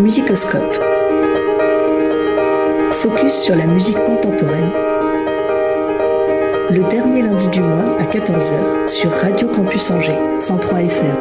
Musicoscope. 0.00 0.82
Focus 2.92 3.34
sur 3.34 3.54
la 3.54 3.66
musique 3.66 4.02
contemporaine. 4.04 4.70
Le 6.70 6.88
dernier 6.88 7.22
lundi 7.22 7.50
du 7.50 7.60
mois 7.60 7.96
à 7.98 8.04
14h 8.04 8.88
sur 8.88 9.10
Radio 9.10 9.48
Campus 9.48 9.90
Angers, 9.90 10.18
103 10.38 10.82
FM. 10.84 11.16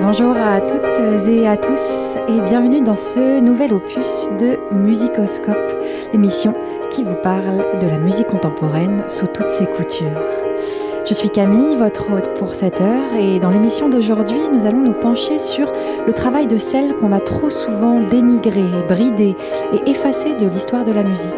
Bonjour 0.00 0.36
à 0.36 0.60
toutes 0.60 1.28
et 1.28 1.48
à 1.48 1.56
tous 1.56 2.16
et 2.28 2.40
bienvenue 2.42 2.82
dans 2.82 2.96
ce 2.96 3.40
nouvel 3.40 3.72
opus 3.72 4.28
de 4.38 4.56
Musicoscope, 4.72 5.72
l'émission 6.12 6.54
qui 6.92 7.02
vous 7.02 7.16
parle 7.16 7.64
de 7.80 7.86
la 7.88 7.98
musique 7.98 8.28
contemporaine 8.28 9.02
sous 9.08 9.26
toutes 9.26 9.50
ses 9.50 9.66
coutures. 9.66 10.20
Je 11.06 11.12
suis 11.12 11.28
Camille, 11.28 11.76
votre 11.76 12.10
hôte 12.10 12.32
pour 12.38 12.54
cette 12.54 12.80
heure, 12.80 13.14
et 13.14 13.38
dans 13.38 13.50
l'émission 13.50 13.90
d'aujourd'hui, 13.90 14.40
nous 14.50 14.64
allons 14.64 14.80
nous 14.80 14.94
pencher 14.94 15.38
sur 15.38 15.70
le 16.06 16.12
travail 16.14 16.46
de 16.46 16.56
celles 16.56 16.96
qu'on 16.96 17.12
a 17.12 17.20
trop 17.20 17.50
souvent 17.50 18.00
dénigrées, 18.00 18.82
bridées 18.88 19.36
et 19.74 19.90
effacées 19.90 20.34
de 20.34 20.46
l'histoire 20.46 20.82
de 20.84 20.92
la 20.92 21.02
musique, 21.02 21.28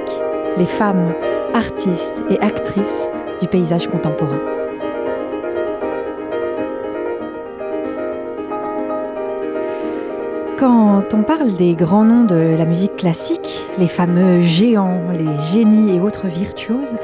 les 0.56 0.66
femmes, 0.66 1.12
artistes 1.52 2.22
et 2.30 2.38
actrices 2.38 3.10
du 3.40 3.48
paysage 3.48 3.88
contemporain. 3.88 4.38
Quand 10.56 11.12
on 11.12 11.22
parle 11.22 11.52
des 11.52 11.74
grands 11.74 12.04
noms 12.04 12.24
de 12.24 12.56
la 12.56 12.64
musique 12.64 12.96
classique, 12.96 13.66
les 13.78 13.88
fameux 13.88 14.40
géants, 14.40 15.02
les 15.12 15.38
génies 15.52 15.94
et 15.96 16.00
autres 16.00 16.28
virtuoses, 16.28 16.96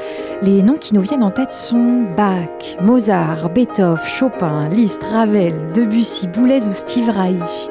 les 0.43 0.61
noms 0.61 0.77
qui 0.77 0.93
nous 0.93 1.01
viennent 1.01 1.23
en 1.23 1.31
tête 1.31 1.53
sont 1.53 2.03
Bach, 2.17 2.77
Mozart, 2.81 3.49
Beethoven, 3.51 4.03
Chopin, 4.05 4.67
Liszt, 4.67 5.01
Ravel, 5.01 5.53
Debussy, 5.73 6.27
Boulez 6.27 6.67
ou 6.67 6.73
Steve 6.73 7.09
Reich. 7.09 7.69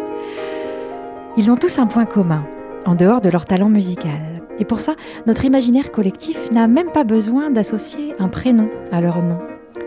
Ils 1.37 1.50
ont 1.50 1.56
tous 1.56 1.78
un 1.78 1.87
point 1.87 2.06
commun, 2.06 2.47
en 2.87 2.95
dehors 2.95 3.20
de 3.20 3.28
leur 3.28 3.45
talent 3.45 3.69
musical. 3.69 4.43
Et 4.59 4.65
pour 4.65 4.81
ça, 4.81 4.95
notre 5.27 5.45
imaginaire 5.45 5.93
collectif 5.93 6.50
n'a 6.50 6.67
même 6.67 6.91
pas 6.91 7.05
besoin 7.05 7.50
d'associer 7.50 8.15
un 8.19 8.28
prénom 8.28 8.69
à 8.91 9.03
leur 9.03 9.23
nom. 9.23 9.39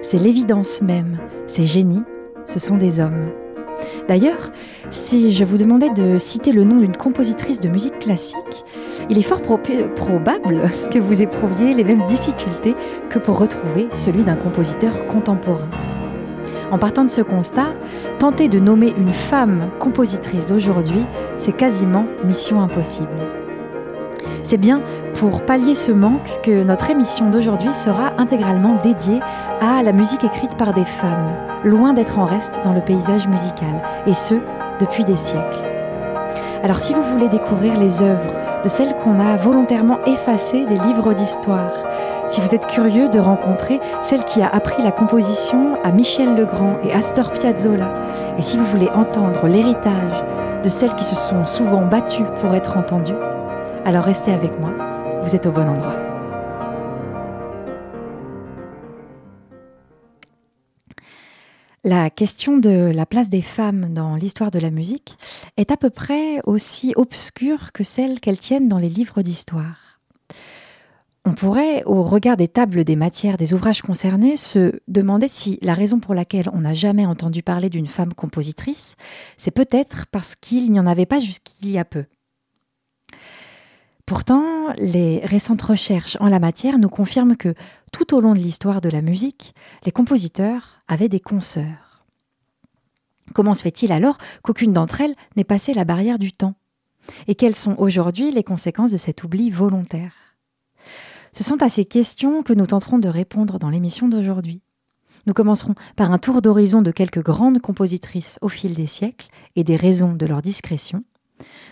C'est 0.04 0.20
l'évidence 0.20 0.84
même. 0.84 1.18
Ces 1.48 1.66
génies, 1.66 2.04
ce 2.46 2.60
sont 2.60 2.78
des 2.78 3.00
hommes. 3.00 3.32
D'ailleurs, 4.08 4.52
si 4.92 5.32
je 5.32 5.44
vous 5.44 5.58
demandais 5.58 5.90
de 5.90 6.18
citer 6.18 6.52
le 6.52 6.64
nom 6.64 6.78
d'une 6.78 6.96
compositrice 6.96 7.60
de 7.60 7.70
musique 7.70 8.00
classique, 8.00 8.64
il 9.10 9.18
est 9.18 9.22
fort 9.22 9.42
probable 9.42 10.70
que 10.92 11.00
vous 11.00 11.22
éprouviez 11.22 11.74
les 11.74 11.84
mêmes 11.84 12.06
difficultés 12.06 12.76
que 13.10 13.20
pour 13.20 13.40
retrouver 13.40 13.88
celui 13.94 14.24
d'un 14.24 14.36
compositeur 14.36 15.08
contemporain. 15.08 15.70
En 16.72 16.78
partant 16.78 17.04
de 17.04 17.10
ce 17.10 17.22
constat, 17.22 17.74
tenter 18.20 18.48
de 18.48 18.60
nommer 18.60 18.94
une 18.98 19.14
femme 19.14 19.70
compositrice 19.80 20.48
d'aujourd'hui, 20.48 21.06
c'est 21.38 21.56
quasiment 21.56 22.06
mission 22.24 22.62
impossible. 22.62 23.10
C'est 24.44 24.58
bien 24.58 24.82
pour 25.16 25.44
pallier 25.44 25.76
ce 25.76 25.92
manque 25.92 26.42
que 26.44 26.64
notre 26.64 26.90
émission 26.92 27.30
d'aujourd'hui 27.30 27.74
sera 27.74 28.14
intégralement 28.18 28.76
dédiée 28.84 29.20
à 29.62 29.82
la 29.84 29.92
musique 29.92 30.24
écrite 30.24 30.56
par 30.58 30.74
des 30.74 30.86
femmes, 30.86 31.32
loin 31.64 31.94
d'être 31.94 32.20
en 32.20 32.26
reste 32.26 32.62
dans 32.64 32.74
le 32.74 32.82
paysage 32.82 33.28
musical, 33.28 33.82
et 34.06 34.14
ce, 34.14 34.36
depuis 34.80 35.04
des 35.04 35.18
siècles. 35.18 35.75
Alors 36.64 36.80
si 36.80 36.94
vous 36.94 37.04
voulez 37.04 37.30
découvrir 37.30 37.80
les 37.80 38.02
œuvres 38.02 38.34
de 38.64 38.70
celles 38.70 38.96
qu'on 38.96 39.20
a 39.20 39.38
volontairement 39.38 40.00
effacées 40.06 40.66
des 40.66 40.78
livres 40.78 41.14
d'histoire, 41.14 41.74
si 42.28 42.42
vous 42.42 42.56
êtes 42.56 42.66
curieux 42.68 43.08
de 43.10 43.20
rencontrer 43.20 43.80
celle 44.02 44.24
qui 44.24 44.42
a 44.42 44.50
appris 44.50 44.82
la 44.82 44.92
composition 44.92 45.76
à 45.84 45.92
Michel 45.92 46.36
Legrand 46.36 46.78
et 46.84 46.92
Astor 46.92 47.32
Piazzolla, 47.32 47.90
et 48.38 48.42
si 48.42 48.58
vous 48.58 48.66
voulez 48.66 48.90
entendre 48.90 49.48
l'héritage 49.48 50.24
de 50.64 50.70
celles 50.70 50.96
qui 50.96 51.04
se 51.06 51.16
sont 51.16 51.46
souvent 51.46 51.86
battues 51.86 52.26
pour 52.42 52.56
être 52.56 52.78
entendues, 52.78 53.14
alors 53.86 54.04
restez 54.04 54.34
avec 54.34 54.60
moi, 54.60 54.72
vous 55.24 55.36
êtes 55.36 55.46
au 55.46 55.52
bon 55.52 55.70
endroit. 55.70 56.05
La 61.88 62.10
question 62.10 62.58
de 62.58 62.92
la 62.92 63.06
place 63.06 63.30
des 63.30 63.44
femmes 63.44 63.94
dans 63.94 64.16
l'histoire 64.16 64.50
de 64.50 64.58
la 64.58 64.72
musique 64.72 65.20
est 65.56 65.70
à 65.70 65.78
peu 65.78 65.92
près 65.92 66.42
aussi 66.44 66.94
obscure 66.96 67.74
que 67.74 67.84
celle 67.84 68.20
qu'elles 68.20 68.40
tiennent 68.40 68.68
dans 68.68 68.80
les 68.80 68.90
livres 68.90 69.22
d'histoire. 69.22 70.00
On 71.26 71.34
pourrait, 71.34 71.84
au 71.86 72.02
regard 72.02 72.38
des 72.38 72.48
tables 72.48 72.86
des 72.86 72.96
matières 72.96 73.38
des 73.38 73.54
ouvrages 73.54 73.84
concernés, 73.84 74.36
se 74.36 74.80
demander 74.88 75.28
si 75.28 75.60
la 75.62 75.76
raison 75.76 76.00
pour 76.00 76.16
laquelle 76.16 76.50
on 76.54 76.62
n'a 76.62 76.74
jamais 76.74 77.06
entendu 77.06 77.44
parler 77.44 77.70
d'une 77.70 77.86
femme 77.86 78.16
compositrice, 78.16 78.96
c'est 79.38 79.52
peut-être 79.52 80.08
parce 80.08 80.36
qu'il 80.36 80.72
n'y 80.72 80.80
en 80.80 80.88
avait 80.88 81.06
pas 81.06 81.20
jusqu'il 81.20 81.70
y 81.70 81.78
a 81.78 81.86
peu. 81.86 82.06
Pourtant, 84.06 84.72
les 84.78 85.20
récentes 85.26 85.64
recherches 85.64 86.16
en 86.20 86.28
la 86.28 86.40
matière 86.40 86.78
nous 86.78 86.90
confirment 86.90 87.36
que 87.36 87.56
tout 87.92 88.14
au 88.14 88.22
long 88.22 88.34
de 88.34 88.40
l'histoire 88.40 88.80
de 88.80 88.90
la 88.90 89.02
musique, 89.02 89.56
les 89.84 89.92
compositeurs 89.92 90.80
avaient 90.88 91.10
des 91.10 91.20
consoeurs. 91.20 92.06
Comment 93.34 93.56
se 93.56 93.64
fait-il 93.64 93.92
alors 93.92 94.18
qu'aucune 94.44 94.74
d'entre 94.74 95.02
elles 95.02 95.16
n'ait 95.36 95.44
passé 95.44 95.74
la 95.74 95.86
barrière 95.86 96.20
du 96.20 96.32
temps? 96.32 96.54
Et 97.28 97.34
quelles 97.34 97.56
sont 97.56 97.76
aujourd'hui 97.80 98.32
les 98.32 98.44
conséquences 98.44 98.92
de 98.92 98.98
cet 98.98 99.24
oubli 99.24 99.50
volontaire? 99.50 100.14
Ce 101.32 101.44
sont 101.44 101.64
à 101.64 101.70
ces 101.70 101.86
questions 101.86 102.44
que 102.44 102.54
nous 102.54 102.68
tenterons 102.68 103.00
de 103.00 103.10
répondre 103.10 103.58
dans 103.58 103.70
l'émission 103.70 104.08
d'aujourd'hui. 104.08 104.62
Nous 105.26 105.34
commencerons 105.34 105.74
par 105.96 106.12
un 106.12 106.20
tour 106.20 106.44
d'horizon 106.44 106.84
de 106.84 106.92
quelques 106.92 107.24
grandes 107.24 107.60
compositrices 107.60 108.38
au 108.42 108.50
fil 108.50 108.76
des 108.76 108.88
siècles 108.88 109.28
et 109.56 109.64
des 109.64 109.76
raisons 109.76 110.14
de 110.14 110.26
leur 110.28 110.44
discrétion. 110.44 111.04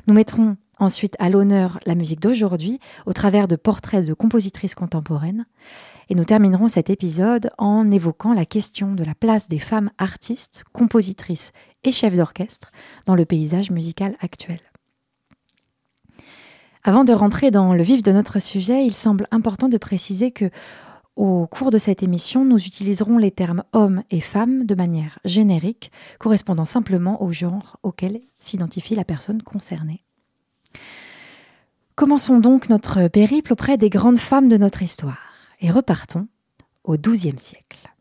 Nous 0.07 0.15
mettrons 0.15 0.57
ensuite 0.83 1.16
à 1.19 1.29
l'honneur 1.29 1.79
la 1.85 1.95
musique 1.95 2.19
d'aujourd'hui 2.19 2.79
au 3.05 3.13
travers 3.13 3.47
de 3.47 3.55
portraits 3.55 4.05
de 4.05 4.13
compositrices 4.13 4.75
contemporaines. 4.75 5.45
Et 6.09 6.16
nous 6.16 6.25
terminerons 6.25 6.67
cet 6.67 6.89
épisode 6.89 7.49
en 7.57 7.89
évoquant 7.89 8.33
la 8.33 8.45
question 8.45 8.94
de 8.94 9.03
la 9.03 9.16
place 9.16 9.47
des 9.47 9.59
femmes 9.59 9.89
artistes, 9.97 10.63
compositrices 10.73 11.53
et 11.83 11.91
chefs 11.91 12.16
d'orchestre 12.16 12.71
dans 13.05 13.16
le 13.16 13.25
paysage 13.25 13.71
musical 13.71 14.16
actuel. 14.21 14.59
Avant 16.83 17.05
de 17.05 17.13
rentrer 17.13 17.50
dans 17.50 17.73
le 17.73 17.81
vif 17.81 18.03
de 18.03 18.11
notre 18.11 18.39
sujet, 18.39 18.85
il 18.85 18.94
semble 18.94 19.27
important 19.31 19.69
de 19.69 19.77
préciser 19.77 20.31
que 20.31 20.50
au 21.15 21.45
cours 21.45 21.69
de 21.69 21.77
cette 21.77 22.01
émission, 22.01 22.44
nous 22.44 22.57
utiliserons 22.57 23.19
les 23.19 23.29
termes 23.29 23.63
hommes 23.71 24.01
et 24.09 24.19
femmes 24.19 24.65
de 24.65 24.73
manière 24.73 25.19
générique, 25.25 25.91
correspondant 26.19 26.65
simplement 26.65 27.21
au 27.21 27.31
genre 27.31 27.77
auquel 27.83 28.19
s'identifie 28.39 28.95
la 28.95 29.05
personne 29.05 29.44
concernée. 29.44 30.03
Commençons 31.95 32.39
donc 32.39 32.69
notre 32.69 33.07
périple 33.07 33.53
auprès 33.53 33.78
des 33.78 33.89
grandes 33.89 34.17
femmes 34.17 34.50
de 34.50 34.57
notre 34.57 34.81
histoire 34.81 35.34
et 35.61 35.69
repartons 35.69 36.28
au 36.84 36.97
XIIe 36.97 37.38
siècle. 37.38 37.93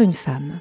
Une 0.00 0.12
femme. 0.12 0.60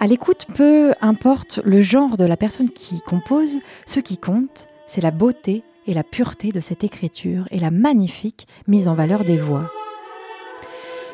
À 0.00 0.06
l'écoute, 0.06 0.46
peu 0.54 0.94
importe 1.00 1.60
le 1.64 1.80
genre 1.80 2.16
de 2.16 2.24
la 2.24 2.36
personne 2.36 2.70
qui 2.70 3.00
compose, 3.00 3.58
ce 3.86 4.00
qui 4.00 4.18
compte, 4.18 4.66
c'est 4.86 5.00
la 5.00 5.10
beauté 5.10 5.62
et 5.86 5.94
la 5.94 6.02
pureté 6.02 6.48
de 6.48 6.60
cette 6.60 6.84
écriture 6.84 7.46
et 7.50 7.58
la 7.58 7.70
magnifique 7.70 8.46
mise 8.66 8.88
en 8.88 8.94
valeur 8.94 9.24
des 9.24 9.38
voix. 9.38 9.70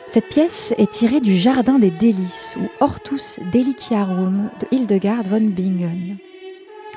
Cette 0.09 0.29
pièce 0.29 0.73
est 0.79 0.91
tirée 0.91 1.21
du 1.21 1.37
Jardin 1.37 1.79
des 1.79 1.91
délices 1.91 2.57
ou 2.59 2.69
Hortus 2.83 3.41
Deliciarum 3.53 4.51
de 4.59 4.67
Hildegard 4.75 5.25
von 5.25 5.43
Bingen. 5.43 6.17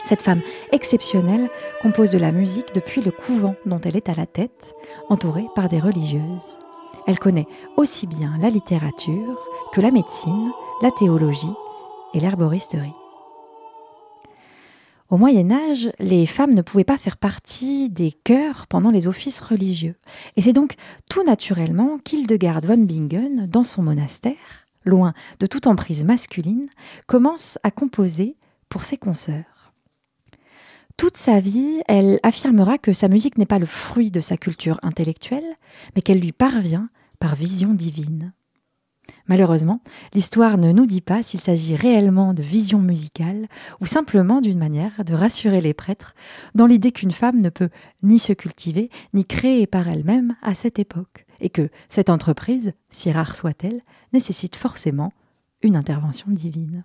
Cette 0.05 0.21
femme 0.21 0.41
exceptionnelle 0.71 1.49
compose 1.81 2.11
de 2.11 2.17
la 2.17 2.31
musique 2.31 2.73
depuis 2.73 3.01
le 3.01 3.11
couvent 3.11 3.55
dont 3.65 3.81
elle 3.83 3.97
est 3.97 4.09
à 4.09 4.13
la 4.13 4.25
tête, 4.25 4.75
entourée 5.09 5.45
par 5.55 5.67
des 5.67 5.79
religieuses. 5.79 6.59
Elle 7.07 7.19
connaît 7.19 7.47
aussi 7.77 8.07
bien 8.07 8.37
la 8.39 8.49
littérature 8.49 9.37
que 9.73 9.81
la 9.81 9.91
médecine, 9.91 10.51
la 10.81 10.91
théologie 10.91 11.53
et 12.13 12.19
l'herboristerie. 12.19 12.93
Au 15.09 15.17
Moyen 15.17 15.51
Âge, 15.51 15.91
les 15.99 16.25
femmes 16.25 16.53
ne 16.53 16.61
pouvaient 16.61 16.85
pas 16.85 16.97
faire 16.97 17.17
partie 17.17 17.89
des 17.89 18.13
chœurs 18.13 18.65
pendant 18.67 18.91
les 18.91 19.07
offices 19.07 19.41
religieux. 19.41 19.95
Et 20.37 20.41
c'est 20.41 20.53
donc 20.53 20.75
tout 21.09 21.23
naturellement 21.23 21.97
qu'Hildegard 21.97 22.61
von 22.61 22.77
Bingen, 22.77 23.45
dans 23.47 23.63
son 23.63 23.83
monastère, 23.83 24.67
loin 24.85 25.13
de 25.41 25.47
toute 25.47 25.67
emprise 25.67 26.05
masculine, 26.05 26.69
commence 27.07 27.57
à 27.63 27.71
composer 27.71 28.37
pour 28.69 28.85
ses 28.85 28.95
consoeurs. 28.95 29.60
Toute 31.01 31.17
sa 31.17 31.39
vie, 31.39 31.81
elle 31.87 32.19
affirmera 32.21 32.77
que 32.77 32.93
sa 32.93 33.07
musique 33.07 33.39
n'est 33.39 33.47
pas 33.47 33.57
le 33.57 33.65
fruit 33.65 34.11
de 34.11 34.19
sa 34.19 34.37
culture 34.37 34.79
intellectuelle, 34.83 35.57
mais 35.95 36.03
qu'elle 36.03 36.19
lui 36.19 36.31
parvient 36.31 36.91
par 37.17 37.33
vision 37.33 37.73
divine. 37.73 38.33
Malheureusement, 39.25 39.81
l'histoire 40.13 40.59
ne 40.59 40.71
nous 40.71 40.85
dit 40.85 41.01
pas 41.01 41.23
s'il 41.23 41.39
s'agit 41.39 41.75
réellement 41.75 42.35
de 42.35 42.43
vision 42.43 42.77
musicale 42.77 43.47
ou 43.79 43.87
simplement 43.87 44.41
d'une 44.41 44.59
manière 44.59 45.03
de 45.03 45.15
rassurer 45.15 45.59
les 45.59 45.73
prêtres 45.73 46.13
dans 46.53 46.67
l'idée 46.67 46.91
qu'une 46.91 47.09
femme 47.09 47.41
ne 47.41 47.49
peut 47.49 47.69
ni 48.03 48.19
se 48.19 48.33
cultiver 48.33 48.91
ni 49.15 49.25
créer 49.25 49.65
par 49.65 49.87
elle-même 49.87 50.35
à 50.43 50.53
cette 50.53 50.77
époque, 50.77 51.25
et 51.39 51.49
que 51.49 51.71
cette 51.89 52.11
entreprise, 52.11 52.73
si 52.91 53.11
rare 53.11 53.35
soit-elle, 53.35 53.81
nécessite 54.13 54.55
forcément 54.55 55.11
une 55.63 55.77
intervention 55.77 56.27
divine. 56.29 56.83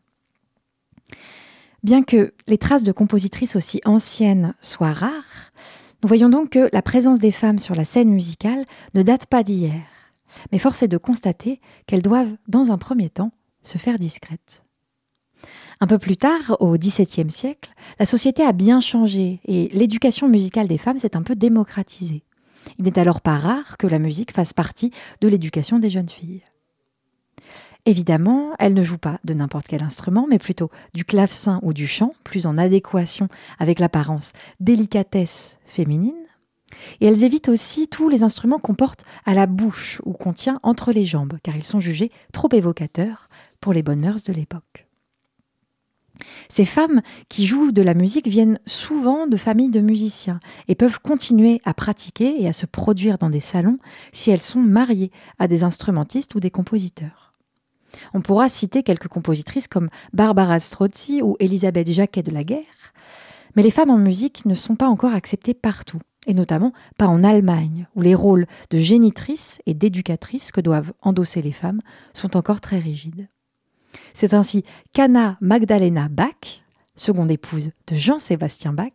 Bien 1.83 2.03
que 2.03 2.33
les 2.47 2.59
traces 2.59 2.85
de 2.85 2.93
compositrices 2.93 3.57
aussi 3.57 3.81
anciennes 3.85 4.55
soient 4.61 4.93
rares, 4.93 5.53
nous 6.03 6.09
voyons 6.09 6.29
donc 6.29 6.51
que 6.51 6.69
la 6.73 6.83
présence 6.83 7.19
des 7.19 7.33
femmes 7.33 7.59
sur 7.59 7.75
la 7.75 7.85
scène 7.85 8.11
musicale 8.11 8.65
ne 8.95 9.03
date 9.03 9.27
pas 9.27 9.43
d'hier 9.43 9.83
mais 10.53 10.59
force 10.59 10.83
est 10.83 10.89
de 10.89 10.99
constater 10.99 11.61
qu'elles 11.87 12.03
doivent, 12.03 12.37
dans 12.49 12.71
un 12.71 12.79
premier 12.79 13.11
temps, 13.11 13.33
se 13.63 13.79
faire 13.79 13.99
discrètes. 13.99 14.63
Un 15.81 15.87
peu 15.87 15.99
plus 15.99 16.17
tard, 16.17 16.57
au 16.61 16.77
XVIIe 16.79 17.31
siècle, 17.31 17.71
la 17.99 18.07
société 18.07 18.43
a 18.43 18.53
bien 18.53 18.81
changé 18.81 19.41
et 19.45 19.69
l'éducation 19.73 20.29
musicale 20.29 20.69
des 20.69 20.79
femmes 20.79 20.99
s'est 20.99 21.17
un 21.17 21.23
peu 21.23 21.37
démocratisée. 21.37 22.25
Il 22.79 22.85
n'est 22.85 22.99
alors 22.99 23.21
pas 23.21 23.37
rare 23.37 23.77
que 23.77 23.87
la 23.87 23.99
musique 23.99 24.33
fasse 24.33 24.53
partie 24.53 24.91
de 25.21 25.29
l'éducation 25.29 25.79
des 25.79 25.91
jeunes 25.91 26.09
filles. 26.09 26.43
Évidemment, 27.89 28.51
elles 28.59 28.75
ne 28.75 28.83
jouent 28.83 28.99
pas 28.99 29.21
de 29.23 29.33
n'importe 29.33 29.69
quel 29.69 29.85
instrument, 29.85 30.27
mais 30.29 30.41
plutôt 30.41 30.71
du 30.93 31.05
clavecin 31.05 31.61
ou 31.63 31.73
du 31.73 31.87
chant, 31.87 32.15
plus 32.25 32.47
en 32.47 32.59
adéquation 32.59 33.29
avec 33.61 33.79
l'apparence 33.79 34.33
délicatesse 34.59 35.59
féminine, 35.65 36.13
et 37.01 37.07
elles 37.07 37.23
évitent 37.23 37.49
aussi 37.49 37.87
tous 37.87 38.09
les 38.09 38.25
instruments 38.25 38.59
qu'on 38.59 38.75
porte 38.75 39.05
à 39.25 39.35
la 39.35 39.47
bouche 39.47 40.03
ou 40.05 40.15
qu'on 40.15 40.33
tient 40.33 40.59
entre 40.65 40.91
les 40.91 41.07
jambes, 41.07 41.39
car 41.45 41.55
ils 41.55 41.65
sont 41.65 41.79
jugés 41.79 42.11
trop 42.33 42.49
évocateurs 42.53 43.29
pour 43.61 43.73
les 43.73 43.85
bonnes 43.85 44.01
mœurs 44.01 44.25
de 44.25 44.33
l'époque. 44.33 44.89
Ces 46.49 46.65
femmes 46.65 47.03
qui 47.29 47.47
jouent 47.47 47.71
de 47.71 47.83
la 47.83 47.95
musique 47.95 48.27
viennent 48.27 48.59
souvent 48.67 49.29
de 49.29 49.37
familles 49.37 49.71
de 49.71 49.81
musiciens 49.81 50.41
et 50.67 50.75
peuvent 50.75 50.99
continuer 50.99 51.61
à 51.65 51.73
pratiquer 51.73 52.43
et 52.43 52.49
à 52.49 52.53
se 52.53 52.67
produire 52.67 53.19
dans 53.19 53.31
des 53.31 53.41
salons 53.41 53.79
si 54.13 54.33
elles 54.33 54.43
sont 54.43 54.61
mariées 54.61 55.13
à 55.39 55.47
des 55.47 55.63
instrumentistes 55.63 56.35
ou 56.35 56.41
des 56.41 56.51
compositeurs. 56.51 57.26
On 58.15 58.21
pourra 58.21 58.49
citer 58.49 58.83
quelques 58.83 59.09
compositrices 59.09 59.69
comme 59.69 59.89
Barbara 60.13 60.61
Strozzi 60.61 61.23
ou 61.23 61.37
Elisabeth 61.41 61.91
Jacquet 61.91 62.23
de 62.23 62.31
la 62.31 62.45
Guerre, 62.45 62.93
mais 63.55 63.63
les 63.63 63.71
femmes 63.71 63.91
en 63.91 63.99
musique 63.99 64.45
ne 64.47 64.55
sont 64.55 64.77
pas 64.77 64.89
encore 64.89 65.15
acceptées 65.15 65.55
partout 65.55 66.01
et 66.27 66.35
notamment 66.35 66.73
pas 66.99 67.07
en 67.07 67.25
Allemagne, 67.25 67.87
où 67.95 68.03
les 68.03 68.15
rôles 68.15 68.47
de 68.71 68.79
génitrice 68.79 69.61
et 69.67 69.75
d'éducatrice 69.75 70.53
que 70.53 70.61
doivent 70.61 70.93
endosser 71.01 71.41
les 71.41 71.53
femmes 71.53 71.81
sont 72.13 72.37
encore 72.37 72.61
très 72.61 72.79
rigides. 72.79 73.29
C'est 74.13 74.35
ainsi 74.35 74.65
qu'Anna 74.93 75.39
Magdalena 75.41 76.09
Bach, 76.09 76.63
seconde 76.97 77.31
épouse 77.31 77.71
de 77.87 77.95
Jean-Sébastien 77.95 78.73
Bach, 78.73 78.93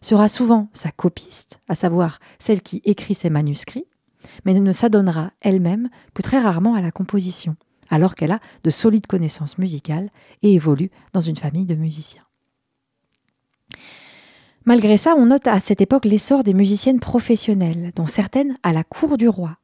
sera 0.00 0.28
souvent 0.28 0.68
sa 0.72 0.90
copiste, 0.90 1.60
à 1.68 1.74
savoir 1.74 2.18
celle 2.38 2.62
qui 2.62 2.82
écrit 2.84 3.14
ses 3.14 3.30
manuscrits, 3.30 3.86
mais 4.44 4.54
ne 4.54 4.72
s'adonnera 4.72 5.32
elle-même 5.40 5.88
que 6.14 6.22
très 6.22 6.40
rarement 6.40 6.74
à 6.74 6.80
la 6.80 6.90
composition, 6.90 7.56
alors 7.90 8.14
qu'elle 8.14 8.32
a 8.32 8.40
de 8.62 8.70
solides 8.70 9.06
connaissances 9.06 9.58
musicales 9.58 10.10
et 10.42 10.54
évolue 10.54 10.90
dans 11.12 11.20
une 11.20 11.36
famille 11.36 11.66
de 11.66 11.74
musiciens. 11.74 12.24
Malgré 14.66 14.96
ça, 14.96 15.14
on 15.16 15.26
note 15.26 15.46
à 15.46 15.60
cette 15.60 15.82
époque 15.82 16.06
l'essor 16.06 16.42
des 16.42 16.54
musiciennes 16.54 17.00
professionnelles, 17.00 17.92
dont 17.94 18.06
certaines 18.06 18.56
à 18.62 18.72
la 18.72 18.82
cour 18.82 19.18
du 19.18 19.28
roi. 19.28 19.58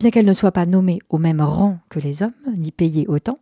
Bien 0.00 0.10
qu'elles 0.10 0.24
ne 0.24 0.32
soient 0.32 0.52
pas 0.52 0.66
nommées 0.66 1.00
au 1.10 1.18
même 1.18 1.42
rang 1.42 1.78
que 1.90 2.00
les 2.00 2.22
hommes, 2.22 2.32
ni 2.56 2.72
payées 2.72 3.06
autant, 3.06 3.38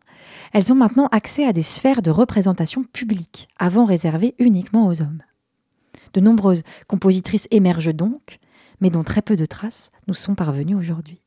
elles 0.52 0.72
ont 0.72 0.76
maintenant 0.76 1.08
accès 1.12 1.46
à 1.46 1.52
des 1.52 1.62
sphères 1.62 2.02
de 2.02 2.10
représentation 2.10 2.82
publique, 2.82 3.48
avant 3.58 3.84
réservées 3.84 4.34
uniquement 4.38 4.88
aux 4.88 5.02
hommes. 5.02 5.22
De 6.14 6.20
nombreuses 6.20 6.62
compositrices 6.88 7.48
émergent 7.50 7.94
donc, 7.94 8.38
mais 8.81 8.90
dont 8.90 9.05
très 9.05 9.22
peu 9.22 9.37
de 9.37 9.46
traces 9.46 9.93
nous 10.08 10.14
sont 10.14 10.34
parvenues 10.34 10.75
aujourd'hui. 10.75 11.21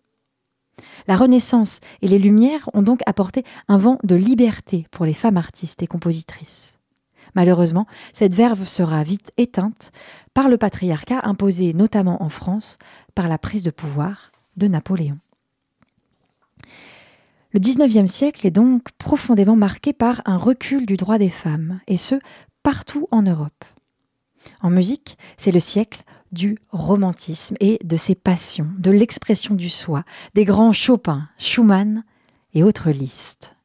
La 1.07 1.16
Renaissance 1.16 1.80
et 2.01 2.07
les 2.07 2.19
Lumières 2.19 2.69
ont 2.74 2.81
donc 2.81 3.01
apporté 3.06 3.44
un 3.68 3.77
vent 3.77 4.00
de 4.04 4.16
liberté 4.16 4.88
pour 4.92 5.06
les 5.06 5.13
femmes 5.13 5.38
artistes 5.38 5.81
et 5.83 5.88
compositrices. 5.88 6.77
Malheureusement, 7.33 7.86
cette 8.13 8.33
verve 8.33 8.68
sera 8.68 9.04
vite 9.04 9.31
éteinte 9.38 9.92
par 10.33 10.48
le 10.48 10.57
patriarcat 10.57 11.22
imposé 11.24 11.74
notamment 11.74 12.24
en 12.24 12.30
France 12.30 12.77
par 13.13 13.27
la 13.27 13.38
prise 13.38 13.63
de 13.63 13.72
pouvoir 13.72 14.31
de 14.57 14.68
Napoléon. 14.68 15.18
Le 17.51 17.60
XIXe 17.60 18.12
siècle 18.12 18.45
est 18.45 18.51
donc 18.51 18.92
profondément 18.98 19.56
marqué 19.56 19.94
par 19.94 20.21
un 20.25 20.38
recul 20.38 20.86
du 20.86 20.98
droit 20.98 21.18
des 21.18 21.30
femmes, 21.30 21.80
et 21.88 21.98
ce, 21.98 22.16
partout 22.63 23.07
en 23.12 23.21
Europe. 23.21 23.63
En 24.62 24.69
musique, 24.69 25.18
c'est 25.38 25.51
le 25.51 25.60
siècle 25.60 26.04
du 26.31 26.57
romantisme 26.72 27.56
et 27.60 27.80
de 27.83 27.95
ses 27.95 28.16
passions, 28.16 28.68
de 28.77 28.92
l'expression 28.92 29.56
du 29.56 29.69
soi, 29.69 30.04
des 30.33 30.45
grands 30.45 30.74
Chopin, 30.74 31.27
Schumann 31.38 32.04
et 32.54 32.63
autres 32.63 32.92
listes. 32.92 33.56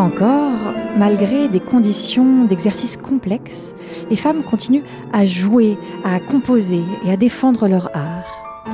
Encore, 0.00 0.72
malgré 0.96 1.46
des 1.48 1.60
conditions 1.60 2.46
d'exercice 2.46 2.96
complexes, 2.96 3.74
les 4.08 4.16
femmes 4.16 4.42
continuent 4.42 4.84
à 5.12 5.26
jouer, 5.26 5.76
à 6.04 6.18
composer 6.20 6.80
et 7.04 7.10
à 7.12 7.18
défendre 7.18 7.68
leur 7.68 7.94
art. 7.94 8.64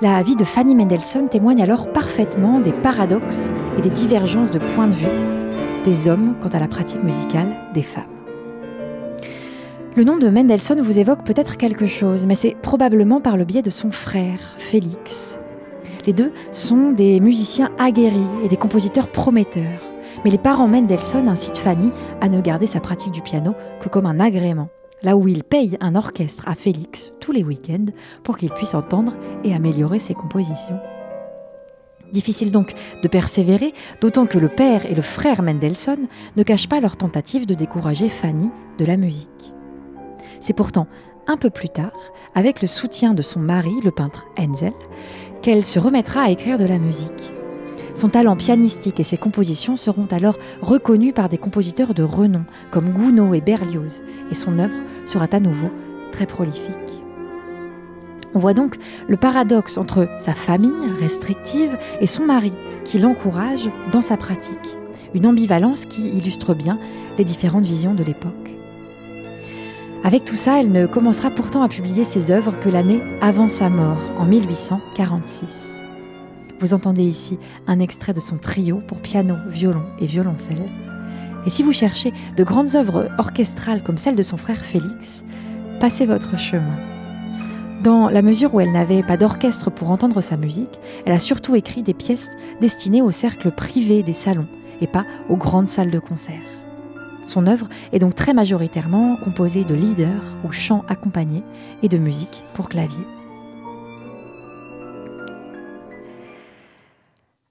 La 0.00 0.22
vie 0.22 0.34
de 0.34 0.44
Fanny 0.44 0.74
Mendelssohn 0.74 1.28
témoigne 1.28 1.60
alors 1.60 1.92
parfaitement 1.92 2.60
des 2.60 2.72
paradoxes 2.72 3.50
et 3.76 3.82
des 3.82 3.90
divergences 3.90 4.50
de 4.50 4.58
point 4.58 4.86
de 4.86 4.94
vue 4.94 5.06
des 5.84 6.08
hommes 6.08 6.34
quant 6.40 6.48
à 6.48 6.58
la 6.58 6.68
pratique 6.68 7.04
musicale 7.04 7.54
des 7.74 7.82
femmes. 7.82 8.04
Le 9.94 10.04
nom 10.04 10.16
de 10.16 10.30
Mendelssohn 10.30 10.80
vous 10.80 10.98
évoque 10.98 11.22
peut-être 11.22 11.58
quelque 11.58 11.86
chose, 11.86 12.24
mais 12.24 12.34
c'est 12.34 12.56
probablement 12.62 13.20
par 13.20 13.36
le 13.36 13.44
biais 13.44 13.60
de 13.60 13.68
son 13.68 13.90
frère, 13.90 14.38
Félix. 14.56 15.38
Les 16.06 16.14
deux 16.14 16.32
sont 16.50 16.92
des 16.92 17.20
musiciens 17.20 17.72
aguerris 17.78 18.24
et 18.42 18.48
des 18.48 18.56
compositeurs 18.56 19.08
prometteurs 19.08 19.82
mais 20.26 20.32
les 20.32 20.38
parents 20.38 20.66
Mendelssohn 20.66 21.28
incitent 21.28 21.56
Fanny 21.56 21.92
à 22.20 22.28
ne 22.28 22.40
garder 22.40 22.66
sa 22.66 22.80
pratique 22.80 23.12
du 23.12 23.22
piano 23.22 23.54
que 23.78 23.88
comme 23.88 24.06
un 24.06 24.18
agrément, 24.18 24.70
là 25.04 25.16
où 25.16 25.28
ils 25.28 25.44
payent 25.44 25.78
un 25.80 25.94
orchestre 25.94 26.48
à 26.48 26.56
Félix 26.56 27.12
tous 27.20 27.30
les 27.30 27.44
week-ends 27.44 27.92
pour 28.24 28.36
qu'il 28.36 28.50
puisse 28.50 28.74
entendre 28.74 29.12
et 29.44 29.54
améliorer 29.54 30.00
ses 30.00 30.14
compositions. 30.14 30.80
Difficile 32.10 32.50
donc 32.50 32.74
de 33.04 33.06
persévérer, 33.06 33.72
d'autant 34.00 34.26
que 34.26 34.38
le 34.38 34.48
père 34.48 34.84
et 34.86 34.96
le 34.96 35.02
frère 35.02 35.42
Mendelssohn 35.42 36.08
ne 36.34 36.42
cachent 36.42 36.68
pas 36.68 36.80
leur 36.80 36.96
tentative 36.96 37.46
de 37.46 37.54
décourager 37.54 38.08
Fanny 38.08 38.50
de 38.78 38.84
la 38.84 38.96
musique. 38.96 39.54
C'est 40.40 40.56
pourtant 40.56 40.88
un 41.28 41.36
peu 41.36 41.50
plus 41.50 41.68
tard, 41.68 42.10
avec 42.34 42.62
le 42.62 42.66
soutien 42.66 43.14
de 43.14 43.22
son 43.22 43.38
mari, 43.38 43.76
le 43.84 43.92
peintre 43.92 44.26
Hensel, 44.36 44.72
qu'elle 45.42 45.64
se 45.64 45.78
remettra 45.78 46.22
à 46.22 46.30
écrire 46.30 46.58
de 46.58 46.66
la 46.66 46.78
musique. 46.78 47.35
Son 47.96 48.10
talent 48.10 48.36
pianistique 48.36 49.00
et 49.00 49.04
ses 49.04 49.16
compositions 49.16 49.74
seront 49.74 50.04
alors 50.10 50.36
reconnus 50.60 51.14
par 51.14 51.30
des 51.30 51.38
compositeurs 51.38 51.94
de 51.94 52.02
renom 52.02 52.44
comme 52.70 52.90
Gounod 52.90 53.34
et 53.34 53.40
Berlioz, 53.40 54.02
et 54.30 54.34
son 54.34 54.58
œuvre 54.58 54.76
sera 55.06 55.26
à 55.32 55.40
nouveau 55.40 55.70
très 56.12 56.26
prolifique. 56.26 56.74
On 58.34 58.38
voit 58.38 58.52
donc 58.52 58.76
le 59.08 59.16
paradoxe 59.16 59.78
entre 59.78 60.10
sa 60.18 60.34
famille 60.34 60.92
restrictive 61.00 61.78
et 62.02 62.06
son 62.06 62.26
mari 62.26 62.52
qui 62.84 62.98
l'encourage 62.98 63.70
dans 63.92 64.02
sa 64.02 64.18
pratique. 64.18 64.76
Une 65.14 65.26
ambivalence 65.26 65.86
qui 65.86 66.06
illustre 66.10 66.52
bien 66.52 66.78
les 67.16 67.24
différentes 67.24 67.64
visions 67.64 67.94
de 67.94 68.04
l'époque. 68.04 68.52
Avec 70.04 70.26
tout 70.26 70.36
ça, 70.36 70.60
elle 70.60 70.70
ne 70.70 70.86
commencera 70.86 71.30
pourtant 71.30 71.62
à 71.62 71.68
publier 71.68 72.04
ses 72.04 72.30
œuvres 72.30 72.60
que 72.60 72.68
l'année 72.68 73.00
avant 73.22 73.48
sa 73.48 73.70
mort, 73.70 74.02
en 74.18 74.26
1846. 74.26 75.75
Vous 76.60 76.72
entendez 76.72 77.02
ici 77.02 77.38
un 77.66 77.80
extrait 77.80 78.14
de 78.14 78.20
son 78.20 78.38
trio 78.38 78.80
pour 78.86 79.00
piano, 79.00 79.34
violon 79.48 79.84
et 80.00 80.06
violoncelle. 80.06 80.62
Et 81.46 81.50
si 81.50 81.62
vous 81.62 81.72
cherchez 81.72 82.12
de 82.36 82.44
grandes 82.44 82.74
œuvres 82.74 83.08
orchestrales 83.18 83.82
comme 83.82 83.98
celle 83.98 84.16
de 84.16 84.22
son 84.22 84.36
frère 84.36 84.64
Félix, 84.64 85.24
passez 85.80 86.06
votre 86.06 86.38
chemin. 86.38 86.76
Dans 87.82 88.08
la 88.08 88.22
mesure 88.22 88.54
où 88.54 88.60
elle 88.60 88.72
n'avait 88.72 89.02
pas 89.02 89.18
d'orchestre 89.18 89.70
pour 89.70 89.90
entendre 89.90 90.20
sa 90.22 90.36
musique, 90.36 90.80
elle 91.04 91.12
a 91.12 91.18
surtout 91.18 91.54
écrit 91.54 91.82
des 91.82 91.94
pièces 91.94 92.30
destinées 92.60 93.02
au 93.02 93.10
cercle 93.10 93.50
privé 93.50 94.02
des 94.02 94.14
salons 94.14 94.48
et 94.80 94.86
pas 94.86 95.04
aux 95.28 95.36
grandes 95.36 95.68
salles 95.68 95.90
de 95.90 95.98
concert. 95.98 96.40
Son 97.24 97.46
œuvre 97.46 97.68
est 97.92 97.98
donc 97.98 98.14
très 98.14 98.32
majoritairement 98.32 99.16
composée 99.16 99.64
de 99.64 99.74
leaders 99.74 100.22
ou 100.44 100.52
chants 100.52 100.84
accompagnés 100.88 101.42
et 101.82 101.88
de 101.88 101.98
musique 101.98 102.44
pour 102.54 102.68
clavier. 102.68 103.04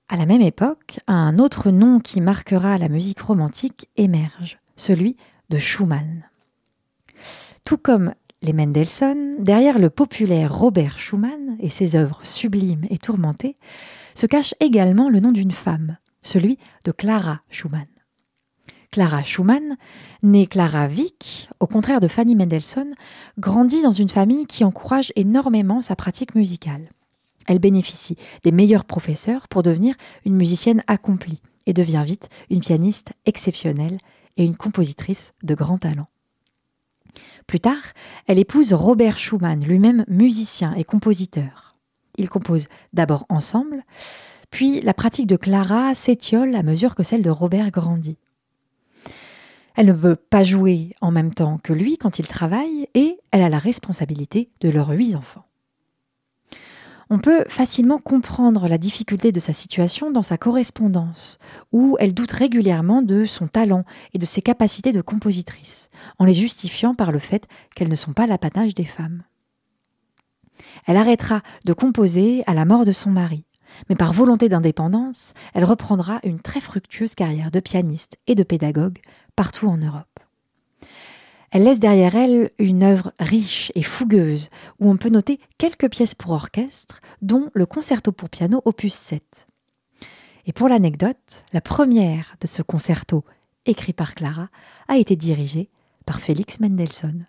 À 0.07 0.17
la 0.17 0.27
même 0.27 0.41
époque, 0.41 1.00
un 1.07 1.39
autre 1.39 1.71
nom 1.71 2.00
qui 2.00 2.21
marquera 2.21 2.77
la 2.77 2.89
musique 2.89 3.21
romantique 3.21 3.89
émerge, 3.95 4.59
celui 4.77 5.17
de 5.50 5.57
Schumann. 5.57 6.29
Tout 7.65 7.77
comme 7.77 8.13
les 8.43 8.53
Mendelssohn, 8.53 9.43
derrière 9.43 9.79
le 9.79 9.89
populaire 9.89 10.55
Robert 10.55 11.00
Schumann 11.00 11.57
et 11.59 11.71
ses 11.71 11.95
œuvres 11.95 12.24
sublimes 12.24 12.85
et 12.91 13.00
tourmentées, 13.00 13.57
se 14.13 14.27
cache 14.27 14.53
également 14.59 15.09
le 15.09 15.19
nom 15.19 15.31
d'une 15.31 15.51
femme, 15.51 15.97
celui 16.21 16.59
de 16.83 16.91
Clara 16.91 17.41
Schumann. 17.50 17.88
Clara 18.91 19.24
Schumann, 19.24 19.75
née 20.21 20.45
Clara 20.45 20.85
Wieck, 20.85 21.50
au 21.59 21.65
contraire 21.65 22.00
de 22.00 22.07
Fanny 22.07 22.35
Mendelssohn, 22.35 22.93
grandit 23.39 23.81
dans 23.81 23.91
une 23.91 24.09
famille 24.09 24.45
qui 24.45 24.63
encourage 24.63 25.12
énormément 25.15 25.81
sa 25.81 25.95
pratique 25.95 26.35
musicale. 26.35 26.91
Elle 27.48 27.60
bénéficie 27.60 28.18
des 28.44 28.52
meilleurs 28.52 28.86
professeurs 28.86 29.48
pour 29.48 29.64
devenir 29.64 29.96
une 30.25 30.36
musicienne 30.36 30.84
accomplie 30.88 31.42
et 31.66 31.74
devient 31.74 32.04
vite 32.06 32.30
une 32.50 32.60
pianiste 32.60 33.14
exceptionnelle 33.25 33.98
et 34.38 34.46
une 34.46 34.56
compositrice 34.56 35.34
de 35.44 35.56
grand 35.56 35.78
talent. 35.78 36.08
Plus 37.48 37.60
tard, 37.60 37.94
elle 38.28 38.40
épouse 38.40 38.74
Robert 38.74 39.18
Schumann, 39.18 39.64
lui-même 39.64 40.06
musicien 40.08 40.74
et 40.74 40.84
compositeur. 40.84 41.75
Ils 42.18 42.30
composent 42.30 42.68
d'abord 42.94 43.25
ensemble, 43.30 43.84
puis 44.50 44.82
la 44.82 44.94
pratique 44.94 45.28
de 45.28 45.36
Clara 45.36 45.94
s'étiole 45.96 46.56
à 46.56 46.64
mesure 46.64 46.96
que 46.96 47.04
celle 47.04 47.22
de 47.22 47.30
Robert 47.30 47.72
grandit. 47.72 48.18
Elle 49.75 49.88
ne 49.88 49.94
veut 49.94 50.16
pas 50.16 50.44
jouer 50.44 50.96
en 51.02 51.12
même 51.12 51.34
temps 51.34 51.60
que 51.62 51.74
lui 51.74 51.98
quand 51.98 52.20
il 52.20 52.28
travaille 52.28 52.88
et 52.94 53.18
elle 53.32 53.42
a 53.42 53.50
la 53.50 53.60
responsabilité 53.60 54.50
de 54.62 54.70
leurs 54.70 54.92
huit 54.92 55.16
enfants. 55.16 55.45
On 57.09 57.19
peut 57.19 57.43
facilement 57.47 58.00
comprendre 58.00 58.67
la 58.67 58.79
difficulté 58.79 59.31
de 59.31 59.39
sa 59.39 59.53
situation 59.53 60.12
dans 60.12 60.24
sa 60.24 60.38
correspondance, 60.38 61.38
où 61.71 61.97
elle 62.00 62.13
doute 62.13 62.31
régulièrement 62.31 63.03
de 63.03 63.25
son 63.25 63.47
talent 63.47 63.85
et 64.13 64.17
de 64.17 64.25
ses 64.25 64.41
capacités 64.41 64.91
de 64.91 65.01
compositrice, 65.01 65.89
en 66.17 66.25
les 66.25 66.33
justifiant 66.33 66.95
par 66.95 67.12
le 67.12 67.19
fait 67.19 67.47
qu'elles 67.75 67.89
ne 67.89 67.95
sont 67.95 68.13
pas 68.13 68.25
l'apanage 68.25 68.74
des 68.74 68.85
femmes. 68.85 69.24
Elle 70.88 70.97
arrêtera 70.97 71.41
de 71.65 71.74
composer 71.74 72.43
à 72.47 72.53
la 72.53 72.65
mort 72.65 72.85
de 72.85 72.91
son 72.91 73.12
mari, 73.12 73.45
mais 73.89 73.95
par 73.95 74.13
volonté 74.13 74.50
d'indépendance, 74.50 75.33
elle 75.53 75.65
reprendra 75.65 76.19
une 76.24 76.39
très 76.39 76.62
fructueuse 76.62 77.13
carrière 77.13 77.51
de 77.51 77.59
pianiste 77.59 78.17
et 78.25 78.35
de 78.35 78.43
pédagogue 78.43 79.00
partout 79.35 79.67
en 79.67 79.77
Europe. 79.77 80.14
Elle 81.55 81.63
laisse 81.63 81.79
derrière 81.79 82.17
elle 82.17 82.51
une 82.59 82.83
œuvre 82.83 83.13
riche 83.17 83.71
et 83.75 83.81
fougueuse 83.81 84.50
où 84.81 84.91
on 84.91 84.97
peut 84.97 85.07
noter 85.07 85.39
quelques 85.57 85.89
pièces 85.89 86.13
pour 86.13 86.31
orchestre, 86.31 87.00
dont 87.21 87.50
le 87.53 87.65
concerto 87.65 88.12
pour 88.12 88.29
piano 88.29 88.62
opus 88.65 88.93
7. 88.93 89.47
Et 90.47 90.51
pour 90.51 90.67
l'anecdote, 90.67 91.45
la 91.53 91.62
première 91.62 92.35
de 92.41 92.47
ce 92.47 92.62
concerto, 92.62 93.24
écrit 93.65 93.93
par 93.93 94.15
Clara, 94.15 94.50
a 94.89 94.97
été 94.97 95.15
dirigée 95.15 95.69
par 96.05 96.19
Félix 96.19 96.59
Mendelssohn. 96.59 97.25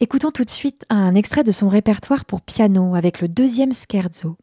Écoutons 0.00 0.30
tout 0.30 0.44
de 0.44 0.50
suite 0.50 0.84
un 0.90 1.14
extrait 1.14 1.44
de 1.44 1.50
son 1.50 1.70
répertoire 1.70 2.26
pour 2.26 2.42
piano 2.42 2.94
avec 2.94 3.22
le 3.22 3.28
deuxième 3.28 3.72
scherzo. 3.72 4.36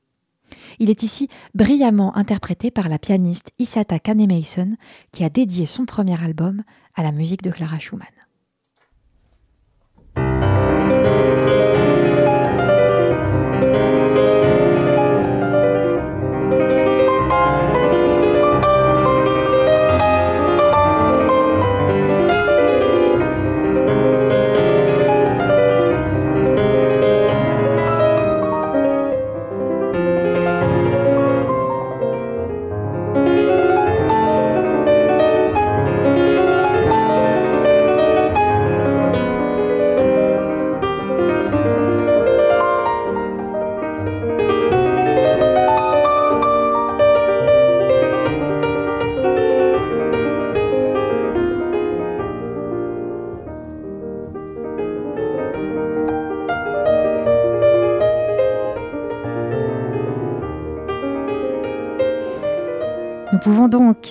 Il 0.79 0.89
est 0.89 1.03
ici 1.03 1.29
brillamment 1.53 2.17
interprété 2.17 2.71
par 2.71 2.89
la 2.89 2.97
pianiste 2.97 3.51
Isata 3.59 3.99
Kanemason 3.99 4.75
qui 5.11 5.23
a 5.23 5.29
dédié 5.29 5.67
son 5.67 5.85
premier 5.85 6.19
album 6.19 6.63
à 6.95 7.03
la 7.03 7.11
musique 7.11 7.43
de 7.43 7.51
Clara 7.51 7.77
Schumann. 7.77 8.07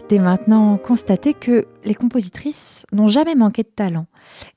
Dès 0.08 0.18
maintenant 0.18 0.78
constater 0.78 1.34
que 1.34 1.66
les 1.84 1.94
compositrices 1.94 2.86
n'ont 2.92 3.08
jamais 3.08 3.34
manqué 3.34 3.62
de 3.62 3.68
talent 3.68 4.06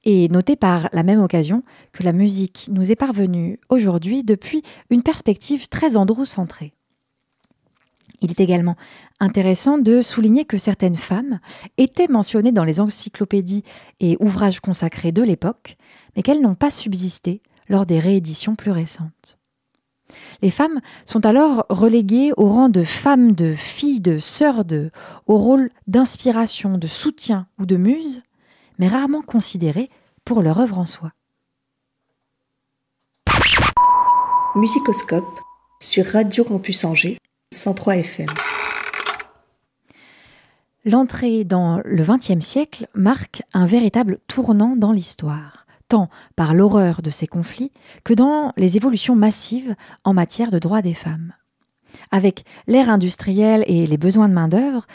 et 0.04 0.30
noter 0.30 0.56
par 0.56 0.90
la 0.94 1.04
même 1.04 1.22
occasion 1.22 1.64
que 1.92 2.04
la 2.04 2.14
musique 2.14 2.70
nous 2.72 2.92
est 2.92 2.96
parvenue 2.96 3.60
aujourd'hui 3.70 4.24
depuis 4.24 4.64
une 4.90 5.04
perspective 5.04 5.68
très 5.68 5.98
androcentrée. 5.98 6.74
Il 8.22 8.32
est 8.32 8.40
également 8.40 8.76
intéressant 9.20 9.78
de 9.78 10.02
souligner 10.02 10.46
que 10.46 10.58
certaines 10.58 10.96
femmes 10.96 11.40
étaient 11.78 12.08
mentionnées 12.08 12.52
dans 12.52 12.64
les 12.64 12.80
encyclopédies 12.80 13.64
et 14.00 14.16
ouvrages 14.20 14.60
consacrés 14.60 15.12
de 15.12 15.24
l'époque, 15.24 15.76
mais 16.16 16.22
qu'elles 16.22 16.42
n'ont 16.42 16.56
pas 16.56 16.72
subsisté 16.72 17.42
lors 17.68 17.86
des 17.86 18.00
rééditions 18.00 18.56
plus 18.56 18.72
récentes. 18.72 19.41
Les 20.42 20.50
femmes 20.50 20.82
sont 21.06 21.26
alors 21.26 21.66
reléguées 21.70 22.32
au 22.38 22.48
rang 22.50 22.70
de 22.70 22.84
femmes, 22.84 23.32
de 23.34 23.54
filles, 23.54 24.02
de 24.02 24.20
sœurs, 24.20 24.66
de, 24.66 24.92
au 25.28 25.38
rôle 25.38 25.70
d'inspiration, 25.88 26.78
de 26.78 26.88
soutien 26.88 27.48
ou 27.60 27.66
de 27.66 27.78
muse, 27.78 28.24
mais 28.80 28.88
rarement 28.88 29.22
considérées 29.22 29.90
pour 30.26 30.42
leur 30.42 30.60
œuvre 30.60 30.80
en 30.80 30.86
soi. 30.86 31.12
Musicoscope 34.56 35.40
sur 35.80 36.06
Radio 36.06 36.44
Campus 36.44 36.84
Angers 36.84 37.18
103 37.54 37.98
FM. 37.98 38.28
L'entrée 40.84 41.44
dans 41.44 41.80
le 41.86 42.04
XXe 42.04 42.44
siècle 42.44 42.88
marque 42.96 43.44
un 43.54 43.66
véritable 43.66 44.18
tournant 44.28 44.76
dans 44.76 44.92
l'histoire 44.92 45.61
tant 45.92 46.10
par 46.38 46.54
l'horreur 46.54 47.02
de 47.02 47.10
ces 47.10 47.28
conflits 47.28 47.74
que 48.06 48.14
dans 48.14 48.54
les 48.56 48.78
évolutions 48.78 49.14
massives 49.14 49.76
en 50.06 50.14
matière 50.14 50.50
de 50.50 50.58
droits 50.58 50.82
des 50.82 50.94
femmes. 50.94 51.34
Avec 52.12 52.46
l'ère 52.66 52.90
industrielle 52.90 53.66
et 53.68 53.86
les 53.86 53.98
besoins 53.98 54.30
de 54.30 54.34
main-d'œuvre, 54.34 54.88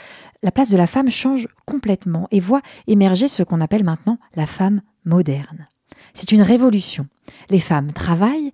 la 0.42 0.50
place 0.50 0.70
de 0.70 0.76
la 0.78 0.86
femme 0.86 1.10
change 1.10 1.48
complètement 1.66 2.28
et 2.30 2.40
voit 2.40 2.62
émerger 2.86 3.28
ce 3.28 3.42
qu'on 3.42 3.60
appelle 3.60 3.84
maintenant 3.84 4.18
la 4.36 4.46
femme 4.46 4.80
moderne. 5.04 5.68
C'est 6.14 6.32
une 6.32 6.40
révolution. 6.40 7.06
Les 7.50 7.60
femmes 7.60 7.92
travaillent, 7.92 8.52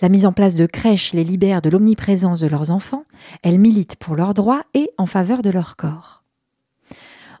La 0.00 0.08
mise 0.08 0.24
en 0.24 0.32
place 0.32 0.56
de 0.56 0.64
crèches 0.64 1.12
les 1.12 1.24
libère 1.24 1.60
de 1.60 1.68
l'omniprésence 1.68 2.40
de 2.40 2.48
leurs 2.48 2.70
enfants, 2.70 3.04
elles 3.42 3.60
militent 3.60 3.96
pour 3.96 4.16
leurs 4.16 4.32
droits 4.32 4.64
et 4.72 4.90
en 4.96 5.06
faveur 5.06 5.42
de 5.42 5.50
leur 5.50 5.76
corps. 5.76 6.21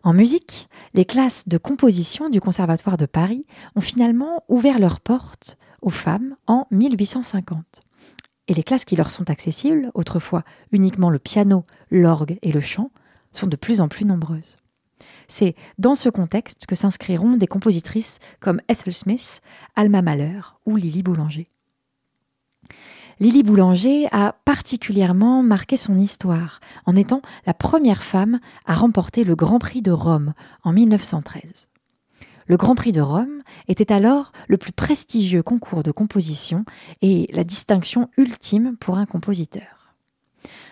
En 0.04 0.12
musique, 0.12 0.68
les 0.94 1.04
classes 1.04 1.46
de 1.46 1.58
composition 1.58 2.28
du 2.28 2.40
Conservatoire 2.40 2.96
de 2.96 3.06
Paris 3.06 3.46
ont 3.76 3.80
finalement 3.80 4.42
ouvert 4.48 4.80
leurs 4.80 5.00
portes 5.00 5.56
aux 5.80 5.90
femmes 5.90 6.34
en 6.48 6.66
1850. 6.72 7.82
Et 8.48 8.54
les 8.54 8.64
classes 8.64 8.84
qui 8.84 8.96
leur 8.96 9.12
sont 9.12 9.30
accessibles, 9.30 9.92
autrefois 9.94 10.42
uniquement 10.72 11.08
le 11.08 11.20
piano, 11.20 11.64
l'orgue 11.92 12.38
et 12.42 12.50
le 12.50 12.60
chant, 12.60 12.90
sont 13.30 13.46
de 13.46 13.54
plus 13.54 13.80
en 13.80 13.86
plus 13.86 14.04
nombreuses. 14.04 14.56
C'est 15.28 15.54
dans 15.78 15.94
ce 15.94 16.08
contexte 16.08 16.66
que 16.66 16.74
s'inscriront 16.74 17.36
des 17.36 17.46
compositrices 17.46 18.18
comme 18.40 18.60
Ethel 18.68 18.92
Smith, 18.92 19.40
Alma 19.76 20.02
Mahler 20.02 20.40
ou 20.66 20.76
Lily 20.76 21.04
Boulanger. 21.04 21.51
Lily 23.22 23.44
Boulanger 23.44 24.08
a 24.10 24.34
particulièrement 24.44 25.44
marqué 25.44 25.76
son 25.76 25.96
histoire 25.96 26.58
en 26.86 26.96
étant 26.96 27.22
la 27.46 27.54
première 27.54 28.02
femme 28.02 28.40
à 28.66 28.74
remporter 28.74 29.22
le 29.22 29.36
Grand 29.36 29.60
Prix 29.60 29.80
de 29.80 29.92
Rome 29.92 30.34
en 30.64 30.72
1913. 30.72 31.68
Le 32.48 32.56
Grand 32.56 32.74
Prix 32.74 32.90
de 32.90 33.00
Rome 33.00 33.44
était 33.68 33.92
alors 33.92 34.32
le 34.48 34.56
plus 34.56 34.72
prestigieux 34.72 35.44
concours 35.44 35.84
de 35.84 35.92
composition 35.92 36.64
et 37.00 37.30
la 37.32 37.44
distinction 37.44 38.10
ultime 38.16 38.76
pour 38.80 38.98
un 38.98 39.06
compositeur. 39.06 39.94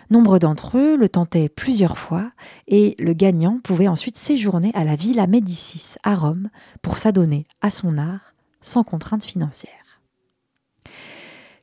Nombre 0.09 0.37
d'entre 0.37 0.77
eux 0.77 0.97
le 0.97 1.07
tentaient 1.07 1.47
plusieurs 1.47 1.97
fois 1.97 2.33
et 2.67 2.97
le 2.99 3.13
gagnant 3.13 3.61
pouvait 3.63 3.87
ensuite 3.87 4.17
séjourner 4.17 4.71
à 4.73 4.83
la 4.83 4.97
Villa 4.97 5.25
Médicis 5.25 5.95
à 6.03 6.15
Rome 6.15 6.49
pour 6.81 6.97
s'adonner 6.97 7.47
à 7.61 7.69
son 7.69 7.97
art 7.97 8.33
sans 8.59 8.83
contrainte 8.83 9.23
financière. 9.23 9.90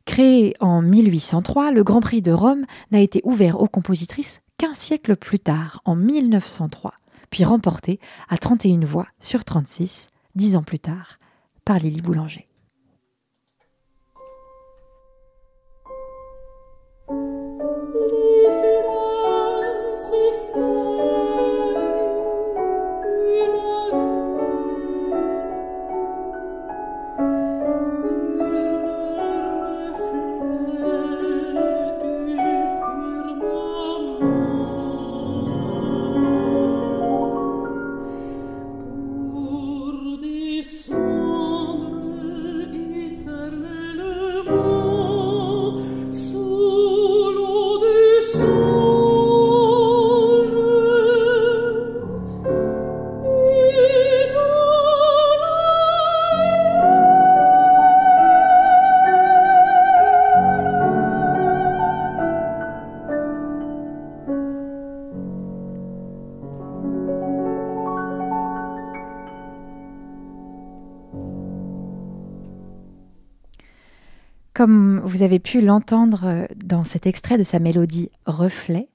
Créé 0.08 0.54
en 0.58 0.80
1803, 0.80 1.70
le 1.70 1.84
Grand 1.84 2.00
Prix 2.00 2.22
de 2.22 2.32
Rome 2.32 2.64
n'a 2.92 3.00
été 3.00 3.20
ouvert 3.24 3.60
aux 3.60 3.68
compositrices 3.68 4.40
qu'un 4.56 4.72
siècle 4.72 5.16
plus 5.16 5.38
tard, 5.38 5.82
en 5.84 5.96
1903, 5.96 6.94
puis 7.28 7.44
remporté 7.44 8.00
à 8.30 8.38
31 8.38 8.86
voix 8.86 9.06
sur 9.20 9.44
36, 9.44 10.08
dix 10.34 10.56
ans 10.56 10.62
plus 10.62 10.78
tard, 10.78 11.18
par 11.66 11.78
Lily 11.78 12.00
Boulanger. 12.00 12.48
Vous 75.08 75.22
avez 75.22 75.38
pu 75.38 75.60
l'entendre 75.60 76.20
euh, 76.24 76.46
dans 76.56 76.84
cet 76.84 77.06
extrait 77.06 77.38
de 77.38 77.42
sa 77.42 77.58
mélodie 77.58 78.10
Reflet, 78.26 78.88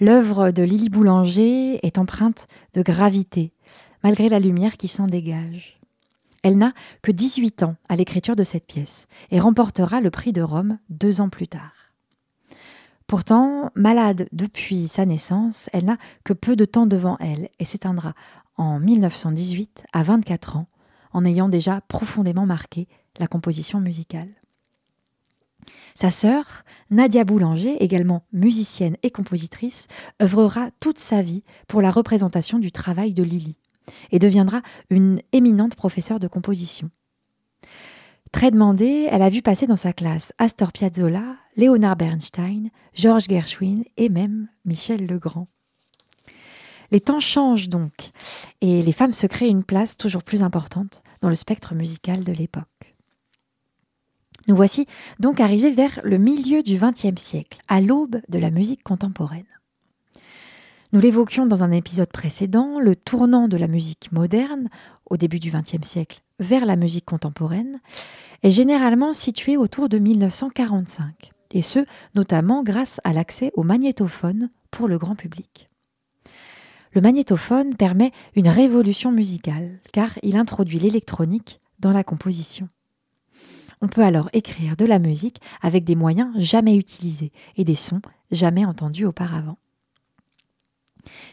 l'œuvre 0.00 0.50
de 0.50 0.62
Lily 0.62 0.90
Boulanger 0.90 1.84
est 1.84 1.98
empreinte 1.98 2.46
de 2.74 2.82
gravité, 2.82 3.52
malgré 4.04 4.28
la 4.28 4.38
lumière 4.38 4.76
qui 4.76 4.88
s'en 4.88 5.06
dégage. 5.06 5.80
Elle 6.42 6.58
n'a 6.58 6.74
que 7.02 7.10
18 7.10 7.64
ans 7.64 7.76
à 7.88 7.96
l'écriture 7.96 8.36
de 8.36 8.44
cette 8.44 8.66
pièce 8.66 9.06
et 9.30 9.40
remportera 9.40 10.00
le 10.00 10.10
prix 10.10 10.32
de 10.32 10.42
Rome 10.42 10.78
deux 10.90 11.20
ans 11.20 11.30
plus 11.30 11.48
tard. 11.48 11.72
Pourtant, 13.06 13.70
malade 13.74 14.28
depuis 14.32 14.88
sa 14.88 15.06
naissance, 15.06 15.70
elle 15.72 15.86
n'a 15.86 15.96
que 16.24 16.32
peu 16.32 16.54
de 16.54 16.64
temps 16.64 16.86
devant 16.86 17.16
elle 17.18 17.48
et 17.58 17.64
s'éteindra 17.64 18.14
en 18.56 18.78
1918 18.78 19.84
à 19.92 20.02
24 20.02 20.56
ans, 20.56 20.66
en 21.12 21.24
ayant 21.24 21.48
déjà 21.48 21.80
profondément 21.88 22.46
marqué 22.46 22.88
la 23.18 23.26
composition 23.26 23.80
musicale. 23.80 24.28
Sa 25.94 26.10
sœur, 26.10 26.64
Nadia 26.90 27.24
Boulanger, 27.24 27.82
également 27.82 28.24
musicienne 28.32 28.96
et 29.02 29.10
compositrice, 29.10 29.88
œuvrera 30.22 30.70
toute 30.80 30.98
sa 30.98 31.22
vie 31.22 31.42
pour 31.68 31.80
la 31.80 31.90
représentation 31.90 32.58
du 32.58 32.70
travail 32.72 33.14
de 33.14 33.22
Lily 33.22 33.56
et 34.10 34.18
deviendra 34.18 34.62
une 34.90 35.20
éminente 35.32 35.76
professeure 35.76 36.20
de 36.20 36.28
composition. 36.28 36.90
Très 38.32 38.50
demandée, 38.50 39.08
elle 39.10 39.22
a 39.22 39.30
vu 39.30 39.40
passer 39.40 39.66
dans 39.66 39.76
sa 39.76 39.92
classe 39.92 40.32
Astor 40.38 40.72
Piazzolla, 40.72 41.36
Leonard 41.56 41.96
Bernstein, 41.96 42.70
Georges 42.92 43.28
Gershwin 43.28 43.84
et 43.96 44.08
même 44.08 44.48
Michel 44.64 45.06
Legrand. 45.06 45.48
Les 46.90 47.00
temps 47.00 47.20
changent 47.20 47.68
donc 47.68 48.10
et 48.60 48.82
les 48.82 48.92
femmes 48.92 49.12
se 49.12 49.26
créent 49.26 49.48
une 49.48 49.64
place 49.64 49.96
toujours 49.96 50.22
plus 50.22 50.42
importante 50.42 51.02
dans 51.20 51.28
le 51.28 51.34
spectre 51.34 51.74
musical 51.74 52.24
de 52.24 52.32
l'époque. 52.32 52.95
Nous 54.48 54.54
voici 54.54 54.86
donc 55.18 55.40
arrivés 55.40 55.72
vers 55.72 56.00
le 56.04 56.18
milieu 56.18 56.62
du 56.62 56.78
XXe 56.78 57.20
siècle, 57.20 57.58
à 57.66 57.80
l'aube 57.80 58.20
de 58.28 58.38
la 58.38 58.50
musique 58.50 58.84
contemporaine. 58.84 59.46
Nous 60.92 61.00
l'évoquions 61.00 61.46
dans 61.46 61.64
un 61.64 61.72
épisode 61.72 62.12
précédent, 62.12 62.78
le 62.78 62.94
tournant 62.94 63.48
de 63.48 63.56
la 63.56 63.66
musique 63.66 64.12
moderne, 64.12 64.68
au 65.10 65.16
début 65.16 65.40
du 65.40 65.50
XXe 65.50 65.86
siècle, 65.86 66.22
vers 66.38 66.64
la 66.64 66.76
musique 66.76 67.04
contemporaine, 67.04 67.80
est 68.44 68.52
généralement 68.52 69.12
situé 69.12 69.56
autour 69.56 69.88
de 69.88 69.98
1945, 69.98 71.32
et 71.52 71.62
ce, 71.62 71.84
notamment 72.14 72.62
grâce 72.62 73.00
à 73.02 73.12
l'accès 73.12 73.50
au 73.54 73.64
magnétophone 73.64 74.50
pour 74.70 74.86
le 74.86 74.96
grand 74.96 75.16
public. 75.16 75.68
Le 76.92 77.00
magnétophone 77.00 77.74
permet 77.74 78.12
une 78.36 78.48
révolution 78.48 79.10
musicale, 79.10 79.80
car 79.92 80.10
il 80.22 80.36
introduit 80.36 80.78
l'électronique 80.78 81.60
dans 81.80 81.92
la 81.92 82.04
composition. 82.04 82.68
On 83.82 83.88
peut 83.88 84.02
alors 84.02 84.30
écrire 84.32 84.76
de 84.76 84.84
la 84.84 84.98
musique 84.98 85.40
avec 85.60 85.84
des 85.84 85.96
moyens 85.96 86.32
jamais 86.38 86.76
utilisés 86.76 87.32
et 87.56 87.64
des 87.64 87.74
sons 87.74 88.00
jamais 88.30 88.64
entendus 88.64 89.04
auparavant. 89.04 89.58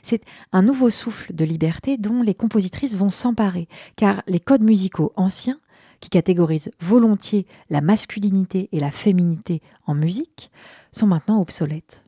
C'est 0.02 0.24
un 0.52 0.62
nouveau 0.62 0.90
souffle 0.90 1.34
de 1.34 1.46
liberté 1.46 1.98
dont 1.98 2.22
les 2.22 2.36
compositrices 2.36 2.96
vont 2.96 3.10
s'emparer, 3.10 3.68
car 3.96 4.22
les 4.28 4.40
codes 4.40 4.64
musicaux 4.64 5.14
anciens, 5.16 5.60
qui 6.00 6.10
catégorisent 6.10 6.72
volontiers 6.80 7.48
la 7.70 7.82
masculinité 7.82 8.70
et 8.72 8.80
la 8.80 8.92
féminité 8.92 9.62
en 9.88 9.96
musique, 9.96 10.52
sont 10.92 11.08
maintenant 11.08 11.42
obsolètes. 11.42 12.04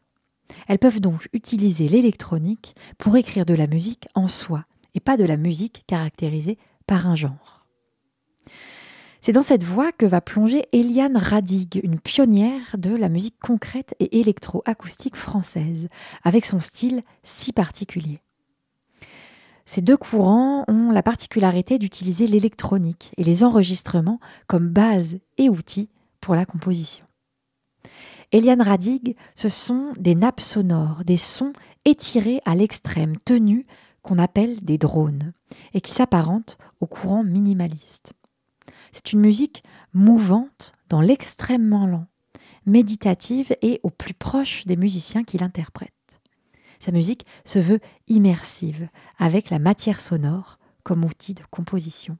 Elles 0.67 0.79
peuvent 0.79 0.99
donc 0.99 1.29
utiliser 1.33 1.87
l'électronique 1.87 2.75
pour 2.97 3.15
écrire 3.15 3.45
de 3.45 3.53
la 3.53 3.67
musique 3.67 4.07
en 4.13 4.27
soi, 4.27 4.65
et 4.93 4.99
pas 4.99 5.17
de 5.17 5.25
la 5.25 5.37
musique 5.37 5.83
caractérisée 5.87 6.57
par 6.87 7.07
un 7.07 7.15
genre. 7.15 7.54
C'est 9.25 9.31
dans 9.31 9.41
cette 9.41 9.63
voie 9.63 9.91
que 9.91 10.05
va 10.05 10.21
plonger 10.21 10.67
Eliane 10.71 11.17
Radig, 11.17 11.79
une 11.81 11.99
pionnière 11.99 12.77
de 12.77 12.95
la 12.95 13.09
musique 13.09 13.39
concrète 13.39 13.95
et 13.99 14.19
électro-acoustique 14.19 15.15
française, 15.15 15.89
avec 16.23 16.45
son 16.45 16.59
style 16.59 17.01
si 17.23 17.51
particulier. 17.51 18.19
Ces 19.65 19.81
deux 19.81 19.97
courants 19.97 20.63
ont 20.67 20.91
la 20.91 21.01
particularité 21.01 21.79
d'utiliser 21.79 22.27
l'électronique 22.27 23.13
et 23.17 23.23
les 23.23 23.43
enregistrements 23.43 24.19
comme 24.45 24.69
base 24.69 25.17
et 25.39 25.49
outil 25.49 25.89
pour 26.21 26.35
la 26.35 26.45
composition. 26.45 27.07
Eliane 28.31 28.61
Radig, 28.61 29.15
ce 29.33 29.49
sont 29.49 29.93
des 29.97 30.13
nappes 30.13 30.39
sonores, 30.39 31.03
des 31.03 31.17
sons 31.17 31.53
étirés 31.83 32.41
à 32.45 32.53
l'extrême, 32.53 33.17
tenus, 33.25 33.65
qu'on 34.03 34.19
appelle 34.19 34.61
des 34.61 34.77
drones, 34.77 35.33
et 35.73 35.81
qui 35.81 35.93
s'apparentent 35.93 36.59
au 36.79 36.85
courant 36.85 37.23
minimaliste. 37.23 38.13
C'est 38.95 39.11
une 39.11 39.19
musique 39.19 39.61
mouvante 39.93 40.71
dans 40.87 41.01
l'extrêmement 41.01 41.85
lent, 41.85 42.07
méditative 42.65 43.53
et 43.61 43.81
au 43.83 43.89
plus 43.89 44.13
proche 44.13 44.65
des 44.67 44.77
musiciens 44.77 45.25
qui 45.25 45.37
l'interprètent. 45.37 45.91
Sa 46.79 46.93
musique 46.93 47.25
se 47.43 47.59
veut 47.59 47.81
immersive, 48.07 48.87
avec 49.17 49.49
la 49.49 49.59
matière 49.59 49.99
sonore 49.99 50.59
comme 50.83 51.03
outil 51.03 51.33
de 51.33 51.43
composition. 51.51 52.17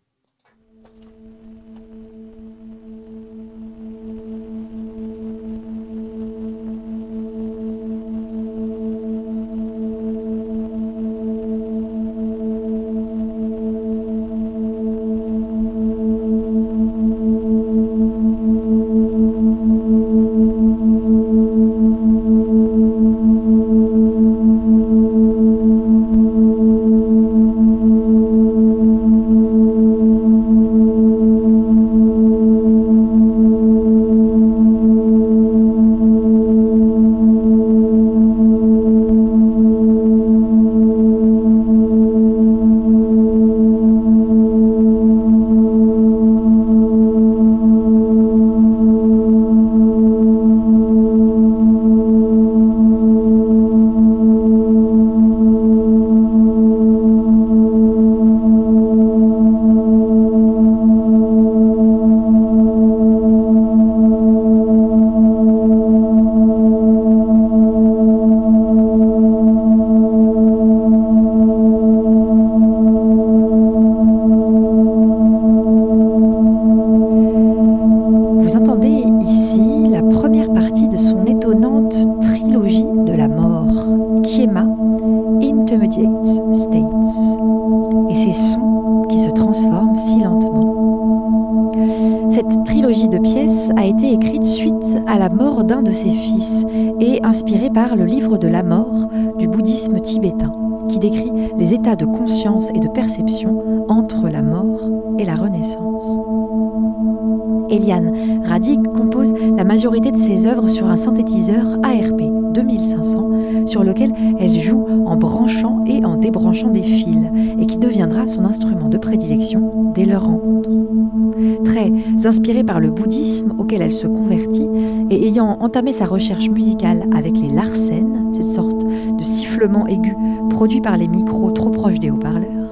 Entamé 125.66 125.94
sa 125.94 126.06
recherche 126.06 126.48
musicale 126.48 127.10
avec 127.12 127.36
les 127.36 127.50
Larsen, 127.50 128.34
cette 128.34 128.44
sorte 128.44 128.86
de 128.86 129.24
sifflement 129.24 129.88
aigu 129.88 130.16
produit 130.52 130.80
par 130.80 130.96
les 130.96 131.08
micros 131.08 131.50
trop 131.52 131.72
proches 131.72 132.00
des 132.00 132.12
haut-parleurs, 132.12 132.70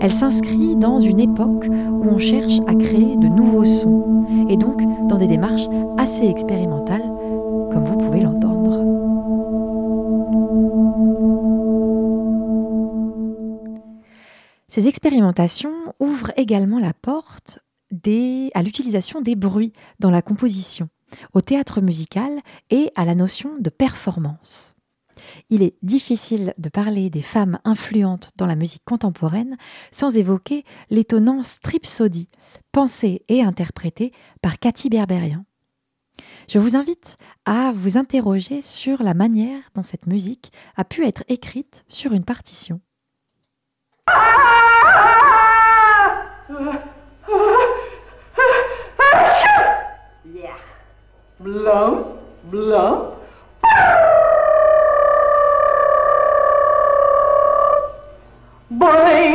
elle 0.00 0.14
s'inscrit 0.14 0.74
dans 0.74 0.98
une 0.98 1.20
époque 1.20 1.66
où 1.68 2.04
on 2.08 2.18
cherche 2.18 2.60
à 2.66 2.74
créer 2.74 3.16
de 3.16 3.28
nouveaux 3.28 3.66
sons, 3.66 4.24
et 4.48 4.56
donc 4.56 4.80
dans 5.06 5.18
des 5.18 5.26
démarches 5.26 5.68
assez 5.98 6.26
expérimentales, 6.26 7.12
comme 7.70 7.84
vous 7.84 7.98
pouvez 7.98 8.22
l'entendre. 8.22 8.80
Ces 14.68 14.88
expérimentations 14.88 15.74
ouvrent 15.98 16.32
également 16.38 16.78
la 16.78 16.94
porte 16.94 17.58
à 18.54 18.62
l'utilisation 18.62 19.20
des 19.20 19.36
bruits 19.36 19.72
dans 19.98 20.10
la 20.10 20.22
composition, 20.22 20.88
au 21.32 21.40
théâtre 21.40 21.80
musical 21.80 22.40
et 22.70 22.90
à 22.96 23.04
la 23.04 23.14
notion 23.14 23.52
de 23.58 23.70
performance. 23.70 24.74
Il 25.50 25.62
est 25.62 25.76
difficile 25.82 26.54
de 26.58 26.68
parler 26.68 27.10
des 27.10 27.22
femmes 27.22 27.58
influentes 27.64 28.30
dans 28.36 28.46
la 28.46 28.56
musique 28.56 28.84
contemporaine 28.84 29.56
sans 29.92 30.16
évoquer 30.16 30.64
l'étonnant 30.88 31.42
Stripsody, 31.42 32.28
pensé 32.72 33.22
et 33.28 33.42
interprété 33.42 34.12
par 34.42 34.58
Cathy 34.58 34.88
Berberian. 34.88 35.44
Je 36.48 36.58
vous 36.58 36.76
invite 36.76 37.16
à 37.46 37.72
vous 37.74 37.96
interroger 37.96 38.60
sur 38.60 39.02
la 39.02 39.14
manière 39.14 39.62
dont 39.74 39.82
cette 39.82 40.06
musique 40.06 40.52
a 40.76 40.84
pu 40.84 41.06
être 41.06 41.24
écrite 41.28 41.84
sur 41.88 42.12
une 42.12 42.24
partition. 42.24 42.80
blum, 51.40 52.18
blum. 52.44 53.16
Boing! 58.70 59.34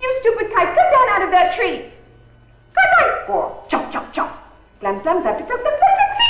You 0.00 0.18
stupid 0.20 0.52
kite, 0.54 0.68
come 0.68 0.90
down 0.92 1.08
out 1.10 1.22
of 1.22 1.30
that 1.30 1.56
tree. 1.56 1.78
Good 1.78 2.90
night, 3.00 3.12
squirrel. 3.24 3.66
Chomp, 3.70 3.90
chomp, 3.92 4.12
chomp. 4.12 4.32
Glam, 4.80 5.02
glam, 5.02 5.22
glam, 5.22 5.36
glam, 5.36 5.46
glam, 5.46 5.60
glam, 5.62 5.76
glam, 5.78 6.29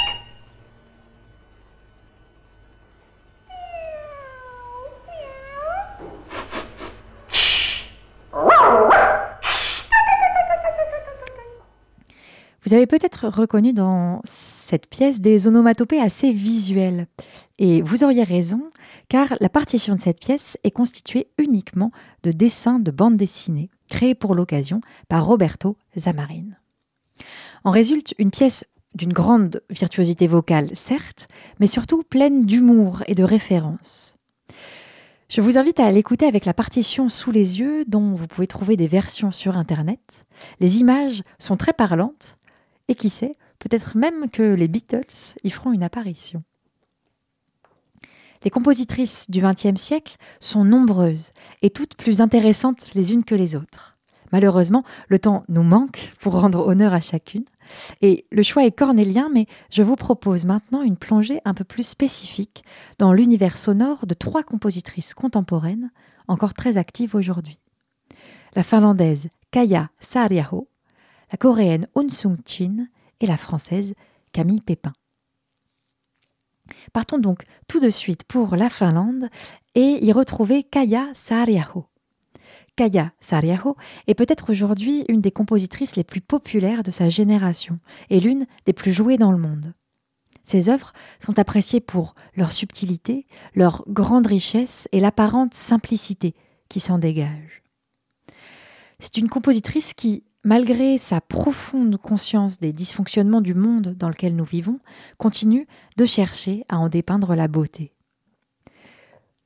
Vous 12.70 12.76
avez 12.76 12.86
peut-être 12.86 13.26
reconnu 13.26 13.72
dans 13.72 14.22
cette 14.24 14.86
pièce 14.86 15.20
des 15.20 15.48
onomatopées 15.48 16.00
assez 16.00 16.30
visuelles. 16.30 17.08
Et 17.58 17.82
vous 17.82 18.04
auriez 18.04 18.22
raison, 18.22 18.62
car 19.08 19.34
la 19.40 19.48
partition 19.48 19.96
de 19.96 20.00
cette 20.00 20.20
pièce 20.20 20.56
est 20.62 20.70
constituée 20.70 21.26
uniquement 21.36 21.90
de 22.22 22.30
dessins 22.30 22.78
de 22.78 22.92
bandes 22.92 23.16
dessinées, 23.16 23.70
créés 23.88 24.14
pour 24.14 24.36
l'occasion 24.36 24.82
par 25.08 25.26
Roberto 25.26 25.76
Zamarin. 25.98 26.46
En 27.64 27.72
résulte 27.72 28.14
une 28.20 28.30
pièce 28.30 28.64
d'une 28.94 29.12
grande 29.12 29.62
virtuosité 29.68 30.28
vocale, 30.28 30.70
certes, 30.74 31.26
mais 31.58 31.66
surtout 31.66 32.04
pleine 32.04 32.46
d'humour 32.46 33.02
et 33.08 33.16
de 33.16 33.24
références. 33.24 34.14
Je 35.28 35.40
vous 35.40 35.58
invite 35.58 35.80
à 35.80 35.90
l'écouter 35.90 36.26
avec 36.26 36.44
la 36.44 36.54
partition 36.54 37.08
sous 37.08 37.32
les 37.32 37.58
yeux, 37.58 37.84
dont 37.86 38.14
vous 38.14 38.26
pouvez 38.28 38.46
trouver 38.46 38.76
des 38.76 38.88
versions 38.88 39.32
sur 39.32 39.56
Internet. 39.56 40.24
Les 40.58 40.78
images 40.78 41.22
sont 41.38 41.56
très 41.56 41.72
parlantes, 41.72 42.36
et 42.90 42.94
qui 42.96 43.08
sait, 43.08 43.36
peut-être 43.60 43.96
même 43.96 44.28
que 44.28 44.42
les 44.42 44.68
Beatles 44.68 45.36
y 45.44 45.50
feront 45.50 45.72
une 45.72 45.84
apparition. 45.84 46.42
Les 48.42 48.50
compositrices 48.50 49.30
du 49.30 49.40
XXe 49.40 49.80
siècle 49.80 50.16
sont 50.40 50.64
nombreuses 50.64 51.30
et 51.62 51.70
toutes 51.70 51.94
plus 51.94 52.20
intéressantes 52.20 52.92
les 52.94 53.12
unes 53.12 53.24
que 53.24 53.34
les 53.36 53.54
autres. 53.54 53.96
Malheureusement, 54.32 54.84
le 55.08 55.18
temps 55.18 55.44
nous 55.48 55.62
manque 55.62 56.12
pour 56.20 56.40
rendre 56.40 56.66
honneur 56.66 56.92
à 56.92 57.00
chacune. 57.00 57.44
Et 58.00 58.26
le 58.32 58.42
choix 58.42 58.64
est 58.64 58.76
cornélien, 58.76 59.28
mais 59.32 59.46
je 59.70 59.82
vous 59.82 59.96
propose 59.96 60.44
maintenant 60.44 60.82
une 60.82 60.96
plongée 60.96 61.40
un 61.44 61.54
peu 61.54 61.64
plus 61.64 61.86
spécifique 61.86 62.64
dans 62.98 63.12
l'univers 63.12 63.56
sonore 63.56 64.06
de 64.06 64.14
trois 64.14 64.42
compositrices 64.42 65.14
contemporaines 65.14 65.90
encore 66.26 66.54
très 66.54 66.76
actives 66.76 67.14
aujourd'hui. 67.14 67.58
La 68.56 68.62
finlandaise 68.64 69.28
Kaya 69.52 69.90
Saariaho, 70.00 70.69
la 71.30 71.38
coréenne 71.38 71.86
Unsung 71.94 72.36
Chin 72.44 72.88
et 73.20 73.26
la 73.26 73.36
française 73.36 73.94
Camille 74.32 74.60
Pépin. 74.60 74.92
Partons 76.92 77.18
donc 77.18 77.44
tout 77.68 77.80
de 77.80 77.90
suite 77.90 78.24
pour 78.24 78.56
la 78.56 78.70
Finlande 78.70 79.28
et 79.74 80.04
y 80.04 80.12
retrouver 80.12 80.62
Kaya 80.62 81.08
Saariaho. 81.14 81.86
Kaya 82.76 83.12
Saariaho 83.20 83.76
est 84.06 84.14
peut-être 84.14 84.50
aujourd'hui 84.50 85.04
une 85.08 85.20
des 85.20 85.32
compositrices 85.32 85.96
les 85.96 86.04
plus 86.04 86.20
populaires 86.20 86.82
de 86.82 86.90
sa 86.90 87.08
génération 87.08 87.78
et 88.08 88.20
l'une 88.20 88.46
des 88.66 88.72
plus 88.72 88.92
jouées 88.92 89.18
dans 89.18 89.32
le 89.32 89.38
monde. 89.38 89.74
Ses 90.44 90.68
œuvres 90.68 90.92
sont 91.18 91.38
appréciées 91.38 91.80
pour 91.80 92.14
leur 92.34 92.52
subtilité, 92.52 93.26
leur 93.54 93.84
grande 93.88 94.26
richesse 94.26 94.88
et 94.92 95.00
l'apparente 95.00 95.54
simplicité 95.54 96.34
qui 96.68 96.80
s'en 96.80 96.98
dégage. 96.98 97.62
C'est 98.98 99.16
une 99.16 99.28
compositrice 99.28 99.94
qui 99.94 100.24
malgré 100.44 100.98
sa 100.98 101.20
profonde 101.20 101.96
conscience 101.96 102.58
des 102.58 102.72
dysfonctionnements 102.72 103.40
du 103.40 103.54
monde 103.54 103.94
dans 103.98 104.08
lequel 104.08 104.34
nous 104.34 104.44
vivons, 104.44 104.80
continue 105.18 105.66
de 105.96 106.06
chercher 106.06 106.64
à 106.68 106.78
en 106.78 106.88
dépeindre 106.88 107.34
la 107.34 107.48
beauté. 107.48 107.92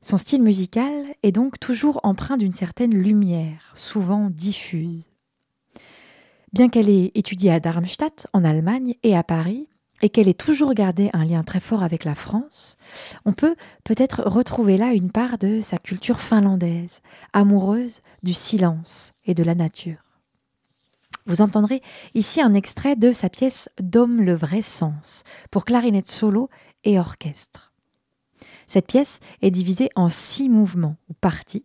Son 0.00 0.18
style 0.18 0.42
musical 0.42 1.06
est 1.22 1.32
donc 1.32 1.58
toujours 1.58 2.00
empreint 2.02 2.36
d'une 2.36 2.52
certaine 2.52 2.94
lumière, 2.94 3.72
souvent 3.74 4.28
diffuse. 4.30 5.08
Bien 6.52 6.68
qu'elle 6.68 6.90
ait 6.90 7.10
étudié 7.14 7.50
à 7.50 7.58
Darmstadt, 7.58 8.26
en 8.32 8.44
Allemagne, 8.44 8.94
et 9.02 9.16
à 9.16 9.24
Paris, 9.24 9.68
et 10.02 10.10
qu'elle 10.10 10.28
ait 10.28 10.34
toujours 10.34 10.74
gardé 10.74 11.08
un 11.14 11.24
lien 11.24 11.42
très 11.42 11.58
fort 11.58 11.82
avec 11.82 12.04
la 12.04 12.14
France, 12.14 12.76
on 13.24 13.32
peut 13.32 13.56
peut-être 13.82 14.22
retrouver 14.24 14.76
là 14.76 14.92
une 14.92 15.10
part 15.10 15.38
de 15.38 15.60
sa 15.62 15.78
culture 15.78 16.20
finlandaise, 16.20 17.00
amoureuse 17.32 18.02
du 18.22 18.34
silence 18.34 19.12
et 19.24 19.34
de 19.34 19.42
la 19.42 19.54
nature. 19.54 20.13
Vous 21.26 21.40
entendrez 21.40 21.82
ici 22.14 22.40
un 22.40 22.54
extrait 22.54 22.96
de 22.96 23.12
sa 23.12 23.28
pièce 23.28 23.68
Dôme 23.80 24.20
le 24.20 24.34
vrai 24.34 24.62
sens 24.62 25.22
pour 25.50 25.64
clarinette 25.64 26.10
solo 26.10 26.50
et 26.84 26.98
orchestre. 26.98 27.72
Cette 28.66 28.86
pièce 28.86 29.20
est 29.42 29.50
divisée 29.50 29.90
en 29.94 30.08
six 30.08 30.48
mouvements 30.48 30.96
ou 31.08 31.14
parties, 31.14 31.64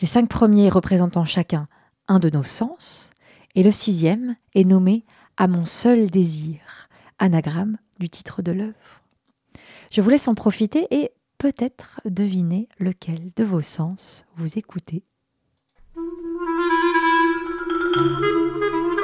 les 0.00 0.06
cinq 0.06 0.28
premiers 0.28 0.68
représentant 0.68 1.24
chacun 1.24 1.68
un 2.08 2.18
de 2.18 2.28
nos 2.28 2.42
sens, 2.42 3.10
et 3.54 3.62
le 3.62 3.70
sixième 3.70 4.36
est 4.54 4.64
nommé 4.64 5.04
À 5.38 5.48
mon 5.48 5.64
seul 5.64 6.10
désir, 6.10 6.88
anagramme 7.18 7.78
du 7.98 8.08
titre 8.10 8.42
de 8.42 8.52
l'œuvre. 8.52 9.02
Je 9.90 10.00
vous 10.00 10.10
laisse 10.10 10.28
en 10.28 10.34
profiter 10.34 10.86
et 10.90 11.12
peut-être 11.38 12.00
deviner 12.04 12.68
lequel 12.78 13.32
de 13.36 13.44
vos 13.44 13.62
sens 13.62 14.24
vous 14.36 14.58
écoutez. 14.58 15.02
Thank 17.96 18.20
you. 18.20 18.95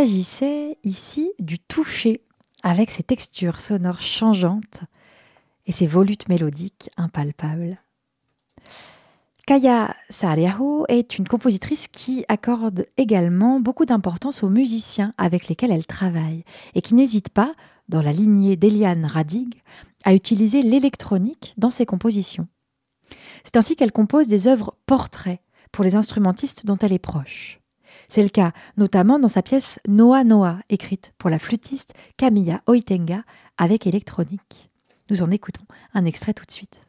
S'agissait 0.00 0.78
ici 0.82 1.30
du 1.38 1.58
toucher, 1.58 2.22
avec 2.62 2.90
ses 2.90 3.02
textures 3.02 3.60
sonores 3.60 4.00
changeantes 4.00 4.80
et 5.66 5.72
ses 5.72 5.86
volutes 5.86 6.26
mélodiques 6.30 6.88
impalpables. 6.96 7.78
Kaya 9.46 9.94
Saariaho 10.08 10.86
est 10.88 11.18
une 11.18 11.28
compositrice 11.28 11.86
qui 11.86 12.24
accorde 12.28 12.86
également 12.96 13.60
beaucoup 13.60 13.84
d'importance 13.84 14.42
aux 14.42 14.48
musiciens 14.48 15.12
avec 15.18 15.48
lesquels 15.48 15.70
elle 15.70 15.86
travaille 15.86 16.44
et 16.74 16.80
qui 16.80 16.94
n'hésite 16.94 17.28
pas, 17.28 17.52
dans 17.90 18.00
la 18.00 18.12
lignée 18.12 18.56
d'Eliane 18.56 19.04
Radig, 19.04 19.60
à 20.04 20.14
utiliser 20.14 20.62
l'électronique 20.62 21.52
dans 21.58 21.70
ses 21.70 21.84
compositions. 21.84 22.48
C'est 23.44 23.56
ainsi 23.56 23.76
qu'elle 23.76 23.92
compose 23.92 24.28
des 24.28 24.48
œuvres 24.48 24.74
portraits 24.86 25.40
pour 25.72 25.84
les 25.84 25.94
instrumentistes 25.94 26.64
dont 26.64 26.78
elle 26.78 26.94
est 26.94 26.98
proche. 26.98 27.59
C'est 28.10 28.24
le 28.24 28.28
cas 28.28 28.50
notamment 28.76 29.20
dans 29.20 29.28
sa 29.28 29.40
pièce 29.40 29.78
Noa 29.86 30.24
Noa, 30.24 30.58
écrite 30.68 31.14
pour 31.16 31.30
la 31.30 31.38
flûtiste 31.38 31.94
Camilla 32.16 32.60
Oitenga 32.66 33.22
avec 33.56 33.86
électronique. 33.86 34.68
Nous 35.10 35.22
en 35.22 35.30
écoutons 35.30 35.62
un 35.94 36.04
extrait 36.04 36.34
tout 36.34 36.44
de 36.44 36.50
suite. 36.50 36.80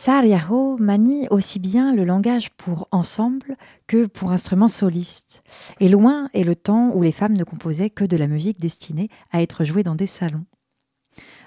Sariaho 0.00 0.78
manie 0.78 1.28
aussi 1.28 1.58
bien 1.58 1.94
le 1.94 2.04
langage 2.04 2.48
pour 2.52 2.88
ensemble 2.90 3.58
que 3.86 4.06
pour 4.06 4.32
instruments 4.32 4.66
solistes. 4.66 5.42
Et 5.78 5.90
loin 5.90 6.30
est 6.32 6.44
le 6.44 6.56
temps 6.56 6.90
où 6.94 7.02
les 7.02 7.12
femmes 7.12 7.36
ne 7.36 7.44
composaient 7.44 7.90
que 7.90 8.06
de 8.06 8.16
la 8.16 8.26
musique 8.26 8.58
destinée 8.58 9.10
à 9.30 9.42
être 9.42 9.62
jouée 9.62 9.82
dans 9.82 9.94
des 9.94 10.06
salons. 10.06 10.46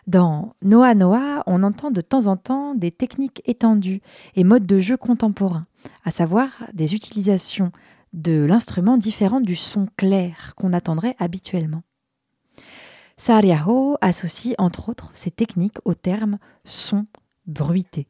Dans 0.06 0.54
Noa 0.62 0.94
Noa, 0.94 1.42
on 1.48 1.64
entend 1.64 1.90
de 1.90 2.02
temps 2.02 2.28
en 2.28 2.38
temps 2.38 2.76
des 2.76 2.92
techniques 2.92 3.42
étendues 3.46 4.02
et 4.36 4.44
modes 4.44 4.68
de 4.68 4.80
jeu 4.80 4.98
contemporains, 4.98 5.66
à 6.06 6.12
savoir 6.12 6.50
des 6.74 6.94
utilisations 6.94 7.72
de 8.14 8.46
l'instrument 8.48 8.98
différentes 8.98 9.48
du 9.48 9.56
son 9.56 9.88
clair 9.98 10.54
qu'on 10.56 10.74
attendrait 10.74 11.16
habituellement. 11.18 11.82
Sariaho 13.18 13.98
associe 14.02 14.54
entre 14.60 14.90
autres 14.90 15.10
ces 15.14 15.32
techniques 15.32 15.80
au 15.86 15.96
terme 15.96 16.38
son 16.66 17.08
bruité. 17.48 18.06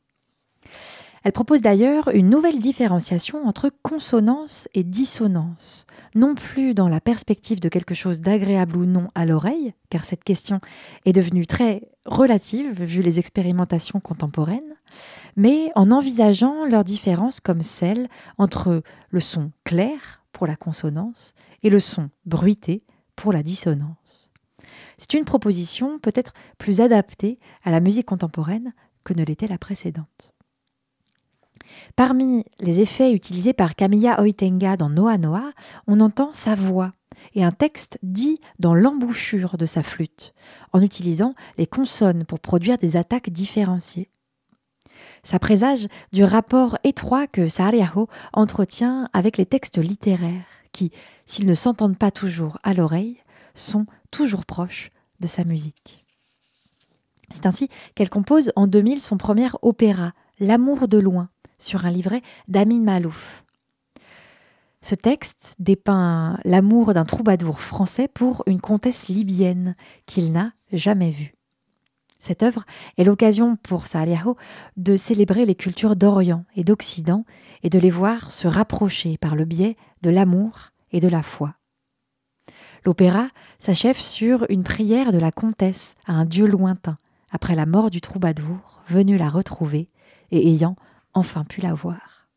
Elle 1.24 1.32
propose 1.32 1.62
d'ailleurs 1.62 2.10
une 2.14 2.30
nouvelle 2.30 2.60
différenciation 2.60 3.48
entre 3.48 3.72
consonance 3.82 4.68
et 4.74 4.84
dissonance, 4.84 5.88
non 6.16 6.36
plus 6.36 6.74
dans 6.74 6.90
la 6.90 7.00
perspective 7.00 7.62
de 7.62 7.70
quelque 7.70 7.96
chose 7.96 8.20
d'agréable 8.20 8.76
ou 8.76 8.86
non 8.86 9.08
à 9.16 9.26
l'oreille, 9.26 9.74
car 9.90 10.04
cette 10.04 10.26
question 10.26 10.60
est 11.06 11.14
devenue 11.14 11.48
très 11.48 11.90
relative 12.06 12.84
vu 12.84 13.02
les 13.02 13.20
expérimentations 13.20 14.02
contemporaines, 14.02 14.76
mais 15.38 15.72
en 15.76 15.92
envisageant 15.92 16.66
leur 16.66 16.84
différence 16.84 17.40
comme 17.40 17.62
celle 17.62 18.10
entre 18.38 18.84
le 19.10 19.22
son 19.22 19.52
clair 19.64 20.24
pour 20.34 20.46
la 20.46 20.58
consonance 20.58 21.36
et 21.64 21.70
le 21.70 21.80
son 21.80 22.10
bruité 22.26 22.84
pour 23.16 23.32
la 23.32 23.44
dissonance. 23.44 24.30
C'est 24.98 25.14
une 25.14 25.26
proposition 25.26 26.00
peut-être 26.00 26.34
plus 26.58 26.82
adaptée 26.82 27.40
à 27.64 27.72
la 27.72 27.80
musique 27.80 28.08
contemporaine 28.08 28.74
que 29.06 29.14
ne 29.14 29.24
l'était 29.24 29.48
la 29.48 29.58
précédente. 29.58 30.34
Parmi 31.96 32.46
les 32.60 32.80
effets 32.80 33.14
utilisés 33.14 33.54
par 33.54 33.76
Camilla 33.76 34.22
Oitenga 34.22 34.78
dans 34.78 34.90
Noa 34.90 35.18
Noa, 35.18 35.52
on 35.88 36.00
entend 36.00 36.34
sa 36.34 36.56
voix 36.56 36.94
et 37.36 37.44
un 37.44 37.52
texte 37.52 38.00
dit 38.04 38.40
dans 38.60 38.74
l'embouchure 38.74 39.58
de 39.58 39.66
sa 39.66 39.84
flûte, 39.84 40.34
en 40.72 40.82
utilisant 40.82 41.36
les 41.58 41.68
consonnes 41.68 42.26
pour 42.26 42.40
produire 42.40 42.78
des 42.78 42.98
attaques 42.98 43.30
différenciées. 43.30 44.10
Ça 45.24 45.40
présage 45.40 45.88
du 46.12 46.24
rapport 46.24 46.78
étroit 46.84 47.28
que 47.28 47.48
Saariaho 47.48 48.08
entretient 48.34 49.10
avec 49.14 49.38
les 49.38 49.46
textes 49.46 49.78
littéraires, 49.78 50.46
qui, 50.72 50.92
s'ils 51.26 51.48
ne 51.48 51.56
s'entendent 51.56 51.98
pas 51.98 52.12
toujours 52.12 52.58
à 52.64 52.74
l'oreille, 52.74 53.18
sont 53.56 53.86
toujours 54.12 54.46
proches 54.46 54.92
de 55.20 55.28
sa 55.28 55.44
musique. 55.44 56.06
C'est 57.32 57.46
ainsi 57.46 57.70
qu'elle 57.96 58.10
compose 58.10 58.52
en 58.56 58.68
2000 58.68 59.02
son 59.02 59.18
premier 59.18 59.50
opéra, 59.62 60.14
L'amour 60.40 60.88
de 60.88 60.98
loin, 60.98 61.30
sur 61.64 61.86
un 61.86 61.92
livret 61.92 62.22
d'Amin 62.48 62.82
Malouf. 62.82 63.44
Ce 64.82 64.96
texte 64.96 65.56
dépeint 65.60 66.38
l'amour 66.44 66.94
d'un 66.94 67.06
troubadour 67.06 67.62
français 67.62 68.10
pour 68.10 68.44
une 68.48 68.60
comtesse 68.60 69.08
libyenne 69.08 69.76
qu'il 70.06 70.34
n'a 70.34 70.52
jamais 70.74 71.10
vue. 71.10 71.34
Cette 72.20 72.44
œuvre 72.44 72.66
est 72.98 73.04
l'occasion 73.04 73.56
pour 73.56 73.88
Saaliaho 73.88 74.38
de 74.78 74.96
célébrer 74.96 75.46
les 75.46 75.56
cultures 75.56 75.96
d'Orient 75.96 76.46
et 76.56 76.64
d'Occident 76.64 77.26
et 77.64 77.70
de 77.70 77.80
les 77.80 77.90
voir 77.90 78.32
se 78.32 78.48
rapprocher 78.48 79.18
par 79.18 79.36
le 79.36 79.46
biais 79.46 79.78
de 80.02 80.10
l'amour 80.10 80.72
et 80.92 81.00
de 81.00 81.08
la 81.08 81.24
foi. 81.24 81.56
L'opéra 82.86 83.28
s'achève 83.60 83.98
sur 83.98 84.46
une 84.50 84.64
prière 84.64 85.14
de 85.14 85.18
la 85.18 85.32
comtesse 85.32 85.96
à 86.06 86.14
un 86.14 86.26
dieu 86.26 86.46
lointain, 86.46 86.98
après 87.32 87.56
la 87.56 87.66
mort 87.66 87.90
du 87.90 88.02
troubadour, 88.02 88.82
venu 88.88 89.18
la 89.18 89.30
retrouver 89.30 89.90
et 90.32 90.50
ayant 90.50 90.76
enfin 91.14 91.44
pu 91.44 91.62
la 91.62 91.74
voir. 91.74 92.28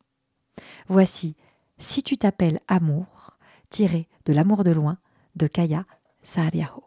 Voici 0.87 1.35
Si 1.77 2.01
tu 2.01 2.17
t'appelles 2.17 2.59
Amour, 2.67 3.37
tiré 3.69 4.07
de 4.25 4.33
L'amour 4.33 4.63
de 4.63 4.71
loin 4.71 4.97
de 5.35 5.47
Kaya 5.47 5.85
Saariaho. 6.23 6.86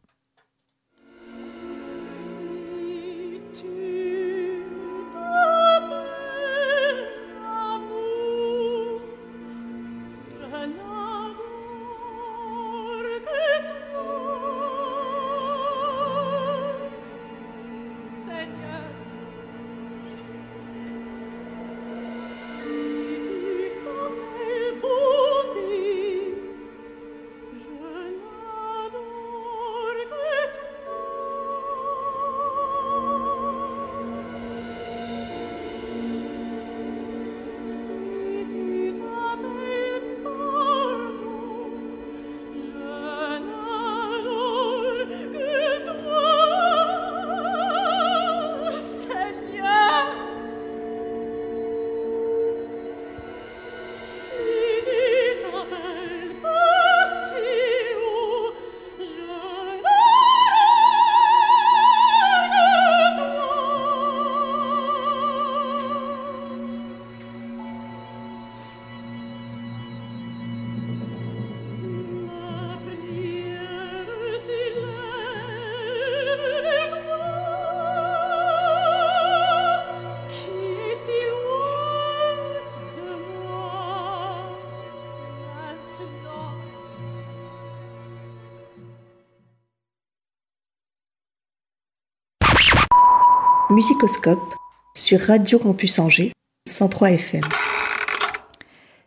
Musicoscope 93.70 94.56
sur 94.96 95.20
Radio 95.20 95.60
Campus 95.60 96.00
Angers 96.00 96.32
103 96.68 97.12
FM. 97.12 97.42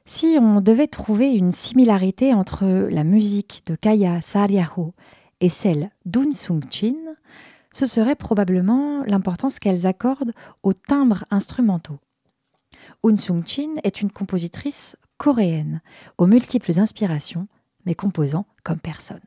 Si 0.05 0.37
on 0.39 0.61
devait 0.61 0.87
trouver 0.87 1.35
une 1.35 1.51
similarité 1.51 2.33
entre 2.33 2.63
la 2.89 3.03
musique 3.03 3.63
de 3.65 3.75
Kaya 3.75 4.21
Saariaho 4.21 4.93
et 5.41 5.49
celle 5.49 5.91
d'Un 6.05 6.31
Sung 6.31 6.63
Chin, 6.69 6.95
ce 7.73 7.85
serait 7.85 8.15
probablement 8.15 9.03
l'importance 9.05 9.59
qu'elles 9.59 9.85
accordent 9.85 10.33
aux 10.63 10.73
timbres 10.73 11.25
instrumentaux. 11.29 11.99
Un 13.03 13.17
Sung 13.17 13.45
Chin 13.45 13.73
est 13.83 13.99
une 13.99 14.11
compositrice 14.11 14.95
coréenne, 15.17 15.81
aux 16.17 16.25
multiples 16.25 16.79
inspirations, 16.79 17.49
mais 17.85 17.95
composant 17.95 18.45
comme 18.63 18.79
personne. 18.79 19.19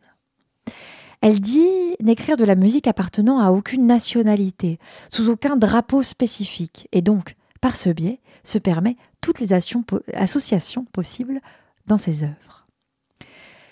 Elle 1.20 1.40
dit 1.40 1.68
n'écrire 2.00 2.37
de 2.37 2.44
la 2.44 2.55
musique 2.55 2.87
appartenant 2.87 3.38
à 3.38 3.50
aucune 3.50 3.87
nationalité, 3.87 4.79
sous 5.09 5.29
aucun 5.29 5.57
drapeau 5.57 6.02
spécifique, 6.02 6.88
et 6.92 7.02
donc, 7.02 7.37
par 7.61 7.76
ce 7.76 7.90
biais, 7.90 8.20
se 8.44 8.59
permet 8.59 8.96
toutes 9.20 9.40
les 9.40 9.52
associations 9.52 10.85
possibles 10.85 11.40
dans 11.87 11.98
ses 11.98 12.22
œuvres. 12.22 12.66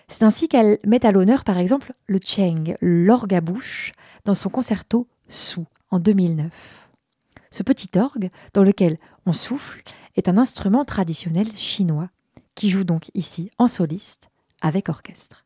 C'est 0.09 0.22
ainsi 0.22 0.48
qu'elle 0.48 0.78
met 0.85 1.04
à 1.07 1.12
l'honneur, 1.12 1.44
par 1.44 1.59
exemple, 1.59 1.92
le 2.07 2.20
cheng, 2.22 2.76
l'orgue 2.80 3.35
à 3.35 3.40
bouche, 3.40 3.92
dans 4.24 4.35
son 4.35 4.48
concerto 4.48 5.07
Sou 5.28 5.64
en 5.90 5.98
2009. 5.98 6.50
Ce 7.50 7.62
petit 7.62 7.98
orgue, 7.98 8.30
dans 8.52 8.62
lequel 8.62 8.98
on 9.26 9.33
souffle, 9.33 9.83
est 10.16 10.28
un 10.28 10.38
instrument 10.38 10.85
traditionnel 10.85 11.46
chinois 11.57 12.09
qui 12.54 12.70
joue 12.70 12.85
donc 12.85 13.11
ici 13.14 13.50
en 13.59 13.68
soliste 13.68 14.28
avec 14.61 14.88
orchestre. 14.88 15.43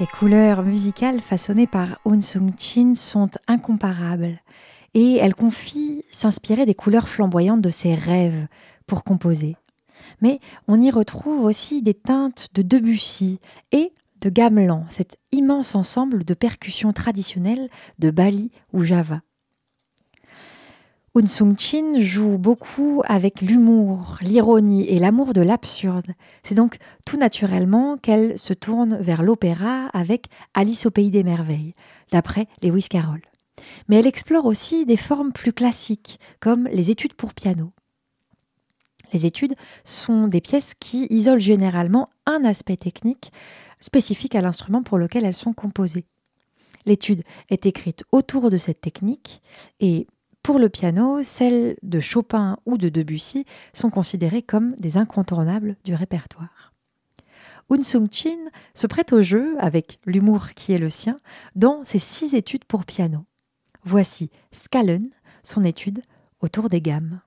Les 0.00 0.06
couleurs 0.06 0.62
musicales 0.62 1.20
façonnées 1.20 1.66
par 1.66 2.00
Un 2.06 2.22
Sung 2.22 2.54
Chin 2.56 2.94
sont 2.94 3.28
incomparables 3.46 4.40
et 4.94 5.16
elle 5.16 5.34
confie 5.34 6.06
s'inspirer 6.10 6.64
des 6.64 6.74
couleurs 6.74 7.06
flamboyantes 7.06 7.60
de 7.60 7.68
ses 7.68 7.94
rêves 7.94 8.46
pour 8.86 9.04
composer. 9.04 9.56
Mais 10.22 10.40
on 10.68 10.80
y 10.80 10.90
retrouve 10.90 11.44
aussi 11.44 11.82
des 11.82 11.92
teintes 11.92 12.48
de 12.54 12.62
Debussy 12.62 13.40
et 13.72 13.92
de 14.22 14.30
gamelan, 14.30 14.86
cet 14.88 15.18
immense 15.32 15.74
ensemble 15.74 16.24
de 16.24 16.32
percussions 16.32 16.94
traditionnelles 16.94 17.68
de 17.98 18.10
Bali 18.10 18.50
ou 18.72 18.82
Java. 18.82 19.20
Un 21.16 21.26
Sung 21.26 21.58
Chin 21.58 22.00
joue 22.00 22.38
beaucoup 22.38 23.02
avec 23.04 23.40
l'humour, 23.40 24.18
l'ironie 24.22 24.86
et 24.86 25.00
l'amour 25.00 25.32
de 25.32 25.40
l'absurde. 25.40 26.06
C'est 26.44 26.54
donc 26.54 26.76
tout 27.04 27.16
naturellement 27.16 27.98
qu'elle 27.98 28.38
se 28.38 28.52
tourne 28.52 28.96
vers 29.00 29.24
l'opéra 29.24 29.88
avec 29.88 30.26
Alice 30.54 30.86
au 30.86 30.92
pays 30.92 31.10
des 31.10 31.24
merveilles, 31.24 31.74
d'après 32.12 32.46
Lewis 32.62 32.86
Carroll. 32.88 33.22
Mais 33.88 33.96
elle 33.96 34.06
explore 34.06 34.46
aussi 34.46 34.86
des 34.86 34.96
formes 34.96 35.32
plus 35.32 35.52
classiques, 35.52 36.20
comme 36.38 36.68
les 36.68 36.92
études 36.92 37.14
pour 37.14 37.34
piano. 37.34 37.72
Les 39.12 39.26
études 39.26 39.56
sont 39.84 40.28
des 40.28 40.40
pièces 40.40 40.74
qui 40.74 41.08
isolent 41.10 41.40
généralement 41.40 42.08
un 42.24 42.44
aspect 42.44 42.76
technique 42.76 43.32
spécifique 43.80 44.36
à 44.36 44.42
l'instrument 44.42 44.84
pour 44.84 44.96
lequel 44.96 45.24
elles 45.24 45.34
sont 45.34 45.54
composées. 45.54 46.06
L'étude 46.86 47.24
est 47.50 47.66
écrite 47.66 48.04
autour 48.12 48.48
de 48.48 48.58
cette 48.58 48.80
technique 48.80 49.42
et 49.80 50.06
pour 50.50 50.58
le 50.58 50.68
piano, 50.68 51.22
celles 51.22 51.76
de 51.84 52.00
Chopin 52.00 52.58
ou 52.66 52.76
de 52.76 52.88
Debussy 52.88 53.44
sont 53.72 53.88
considérées 53.88 54.42
comme 54.42 54.74
des 54.80 54.96
incontournables 54.96 55.76
du 55.84 55.94
répertoire. 55.94 56.74
Un 57.70 57.84
Sung 57.84 58.08
Chin 58.10 58.50
se 58.74 58.88
prête 58.88 59.12
au 59.12 59.22
jeu, 59.22 59.54
avec 59.60 60.00
l'humour 60.06 60.54
qui 60.56 60.72
est 60.72 60.78
le 60.78 60.90
sien, 60.90 61.20
dans 61.54 61.84
ses 61.84 62.00
six 62.00 62.34
études 62.34 62.64
pour 62.64 62.84
piano. 62.84 63.26
Voici 63.84 64.28
Scalen, 64.50 65.10
son 65.44 65.62
étude 65.62 66.02
autour 66.40 66.68
des 66.68 66.80
gammes. 66.80 67.20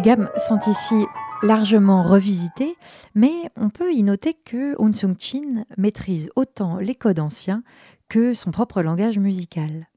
Les 0.00 0.06
gammes 0.06 0.30
sont 0.38 0.60
ici 0.66 0.94
largement 1.42 2.02
revisité, 2.02 2.74
mais 3.14 3.50
on 3.54 3.68
peut 3.68 3.92
y 3.92 4.02
noter 4.02 4.32
que 4.32 4.82
Un 4.82 4.94
Sung 4.94 5.14
Chin 5.18 5.66
maîtrise 5.76 6.30
autant 6.36 6.78
les 6.78 6.94
codes 6.94 7.20
anciens 7.20 7.62
que 8.08 8.32
son 8.32 8.50
propre 8.50 8.80
langage 8.80 9.18
musical, 9.18 9.88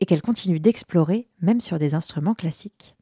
et 0.00 0.06
qu'elle 0.06 0.20
continue 0.20 0.58
d'explorer 0.58 1.28
même 1.42 1.60
sur 1.60 1.78
des 1.78 1.94
instruments 1.94 2.34
classiques. 2.34 2.96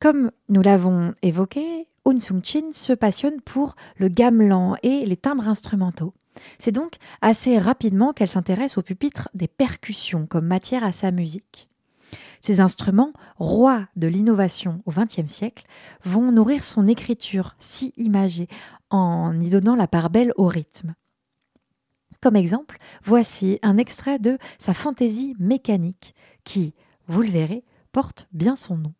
Comme 0.00 0.32
nous 0.48 0.62
l'avons 0.62 1.14
évoqué, 1.22 1.86
Un 2.06 2.18
Sung 2.18 2.42
Chin 2.42 2.72
se 2.72 2.92
passionne 2.92 3.40
pour 3.40 3.76
le 3.98 4.08
gamelan 4.08 4.74
et 4.82 5.06
les 5.06 5.16
timbres 5.16 5.46
instrumentaux. 5.46 6.12
C'est 6.58 6.72
donc 6.72 6.96
assez 7.22 7.56
rapidement 7.60 8.12
qu'elle 8.12 8.28
s'intéresse 8.28 8.78
au 8.78 8.82
pupitre 8.82 9.28
des 9.32 9.46
percussions 9.46 10.26
comme 10.26 10.48
matière 10.48 10.82
à 10.82 10.90
sa 10.90 11.12
musique. 11.12 11.68
Ces 12.40 12.60
instruments, 12.60 13.12
rois 13.36 13.86
de 13.96 14.06
l'innovation 14.06 14.82
au 14.86 14.92
XXe 14.92 15.30
siècle, 15.30 15.64
vont 16.04 16.32
nourrir 16.32 16.64
son 16.64 16.86
écriture 16.86 17.56
si 17.58 17.92
imagée 17.96 18.48
en 18.90 19.38
y 19.40 19.48
donnant 19.48 19.76
la 19.76 19.86
part 19.86 20.10
belle 20.10 20.32
au 20.36 20.46
rythme. 20.46 20.94
Comme 22.20 22.36
exemple, 22.36 22.78
voici 23.02 23.58
un 23.62 23.76
extrait 23.76 24.18
de 24.18 24.38
sa 24.58 24.74
fantaisie 24.74 25.34
mécanique 25.38 26.14
qui, 26.44 26.74
vous 27.06 27.22
le 27.22 27.30
verrez, 27.30 27.64
porte 27.92 28.28
bien 28.32 28.56
son 28.56 28.76
nom. 28.76 28.94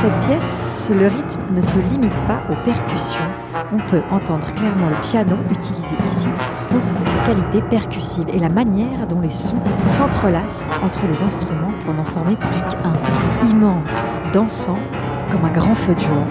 cette 0.00 0.20
pièce, 0.20 0.90
le 0.94 1.08
rythme 1.08 1.54
ne 1.54 1.60
se 1.60 1.76
limite 1.76 2.26
pas 2.26 2.42
aux 2.48 2.56
percussions. 2.64 3.49
On 3.72 3.78
peut 3.90 4.02
entendre 4.10 4.50
clairement 4.52 4.88
le 4.88 5.00
piano 5.00 5.36
utilisé 5.50 5.96
ici 6.06 6.28
pour 6.68 6.80
ses 7.00 7.16
qualités 7.26 7.62
percussives 7.62 8.28
et 8.32 8.38
la 8.38 8.48
manière 8.48 9.06
dont 9.06 9.20
les 9.20 9.30
sons 9.30 9.60
s'entrelacent 9.84 10.72
entre 10.82 11.00
les 11.06 11.22
instruments 11.22 11.72
pour 11.84 11.94
n'en 11.94 12.04
former 12.04 12.36
plus 12.36 12.60
qu'un. 12.70 12.92
Immense, 13.48 14.18
dansant, 14.32 14.78
comme 15.30 15.44
un 15.44 15.52
grand 15.52 15.74
feu 15.74 15.94
de 15.94 16.00
joie. 16.00 16.24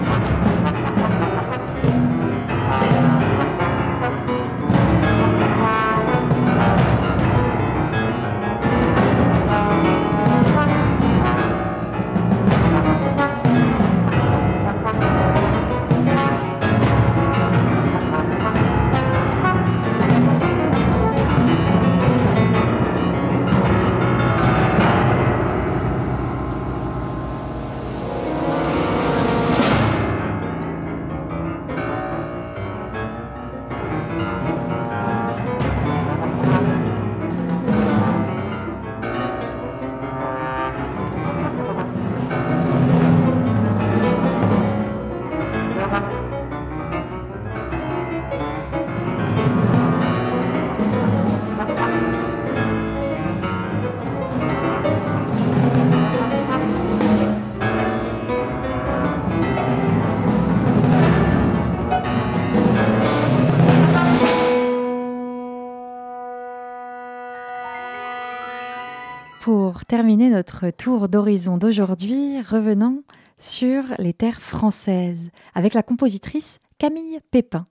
Tour 70.42 71.08
d'horizon 71.08 71.56
d'aujourd'hui, 71.56 72.40
revenons 72.42 73.02
sur 73.38 73.84
les 73.98 74.12
terres 74.12 74.40
françaises 74.40 75.30
avec 75.54 75.74
la 75.74 75.82
compositrice 75.82 76.60
Camille 76.78 77.20
Pépin. 77.30 77.66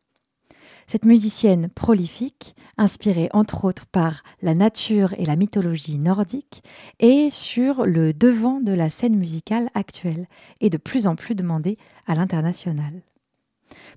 Cette 0.88 1.06
musicienne 1.06 1.70
prolifique, 1.70 2.56
inspirée 2.78 3.30
entre 3.32 3.66
autres 3.66 3.86
par 3.86 4.24
la 4.42 4.56
nature 4.56 5.14
et 5.20 5.26
la 5.26 5.36
mythologie 5.36 6.00
nordique, 6.00 6.64
est 7.00 7.30
sur 7.30 7.86
le 7.86 8.12
devant 8.14 8.60
de 8.60 8.74
la 8.74 8.90
scène 8.90 9.16
musicale 9.16 9.70
actuelle 9.76 10.28
et 10.62 10.72
de 10.72 10.78
plus 10.78 11.06
en 11.06 11.16
plus 11.16 11.36
demandée 11.36 11.78
à 12.08 12.16
l'international. 12.16 13.04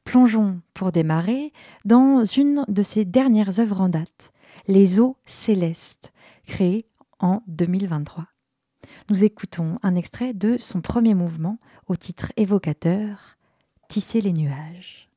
Plongeons 0.05 0.61
pour 0.75 0.93
démarrer 0.93 1.53
dans 1.85 2.25
une 2.25 2.65
de 2.69 2.83
ses 2.83 3.05
dernières 3.05 3.59
œuvres 3.59 3.81
en 3.81 3.89
date, 3.89 4.33
Les 4.69 5.01
eaux 5.01 5.17
célestes, 5.25 6.13
créée 6.47 6.85
en 7.21 7.43
2023. 7.47 8.32
Nous 9.11 9.25
écoutons 9.25 9.79
un 9.83 9.97
extrait 9.97 10.33
de 10.33 10.57
son 10.57 10.81
premier 10.81 11.15
mouvement 11.15 11.59
au 11.89 11.97
titre 11.97 12.33
évocateur 12.37 13.37
Tisser 13.89 14.21
les 14.21 14.33
nuages. 14.33 15.11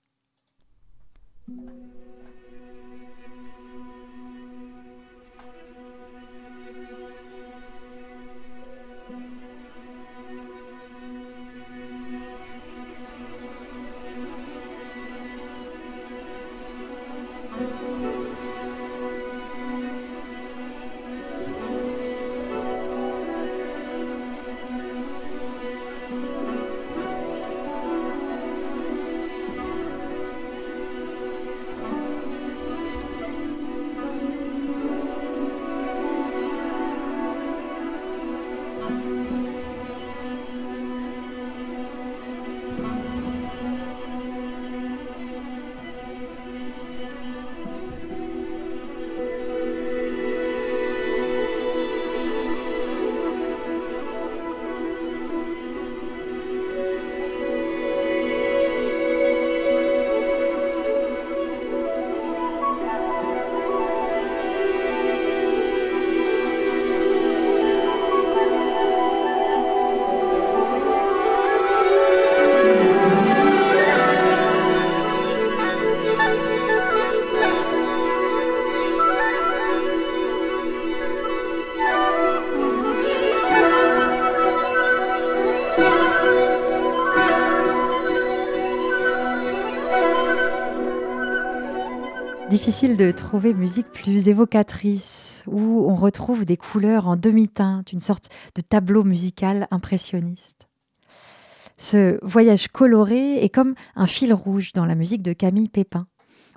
Difficile 92.66 92.98
de 92.98 93.12
trouver 93.12 93.54
musique 93.54 93.92
plus 93.92 94.28
évocatrice, 94.28 95.44
où 95.46 95.86
on 95.88 95.94
retrouve 95.94 96.46
des 96.46 96.58
couleurs 96.58 97.08
en 97.08 97.16
demi-teinte, 97.16 97.92
une 97.92 98.00
sorte 98.00 98.30
de 98.56 98.62
tableau 98.64 99.04
musical 99.04 99.68
impressionniste. 99.70 100.68
Ce 101.78 102.18
voyage 102.26 102.68
coloré 102.70 103.44
est 103.44 103.50
comme 103.50 103.76
un 103.96 104.08
fil 104.08 104.34
rouge 104.34 104.74
dans 104.74 104.86
la 104.86 104.96
musique 104.96 105.22
de 105.22 105.32
Camille 105.32 105.70
Pépin, 105.70 106.08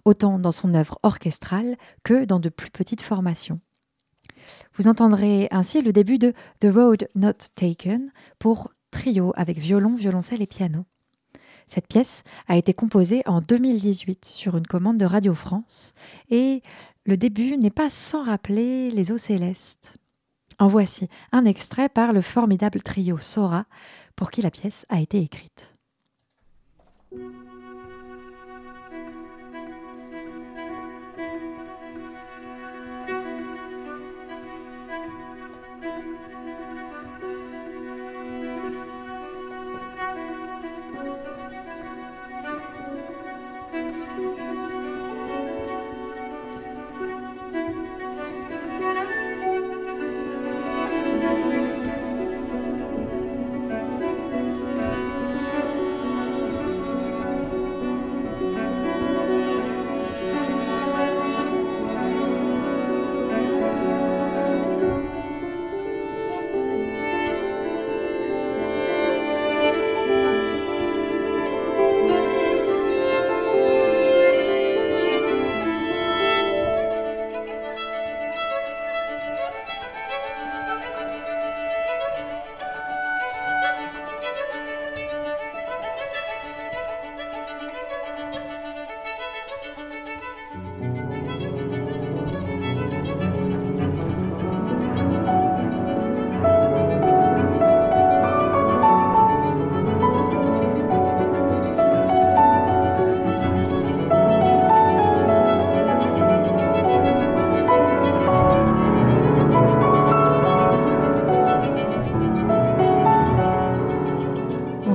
autant 0.06 0.38
dans 0.38 0.50
son 0.50 0.72
œuvre 0.72 0.98
orchestrale 1.02 1.76
que 2.04 2.24
dans 2.24 2.40
de 2.40 2.48
plus 2.48 2.70
petites 2.70 3.02
formations. 3.02 3.60
Vous 4.78 4.88
entendrez 4.88 5.46
ainsi 5.50 5.82
le 5.82 5.92
début 5.92 6.18
de 6.18 6.32
The 6.60 6.72
Road 6.72 7.06
Not 7.16 7.50
Taken 7.54 8.10
pour 8.38 8.72
trio 8.90 9.34
avec 9.36 9.58
violon, 9.58 9.94
violoncelle 9.94 10.40
et 10.40 10.46
piano. 10.46 10.86
Cette 11.68 11.86
pièce 11.86 12.24
a 12.48 12.56
été 12.56 12.72
composée 12.72 13.22
en 13.26 13.42
2018 13.42 14.24
sur 14.24 14.56
une 14.56 14.66
commande 14.66 14.96
de 14.96 15.04
Radio 15.04 15.34
France 15.34 15.94
et 16.30 16.62
le 17.04 17.18
début 17.18 17.58
n'est 17.58 17.70
pas 17.70 17.90
sans 17.90 18.24
rappeler 18.24 18.90
les 18.90 19.12
eaux 19.12 19.18
célestes. 19.18 19.98
En 20.58 20.66
voici 20.66 21.08
un 21.30 21.44
extrait 21.44 21.90
par 21.90 22.12
le 22.12 22.22
formidable 22.22 22.82
trio 22.82 23.18
Sora, 23.18 23.66
pour 24.16 24.30
qui 24.30 24.42
la 24.42 24.50
pièce 24.50 24.86
a 24.88 25.00
été 25.00 25.20
écrite. 25.20 25.74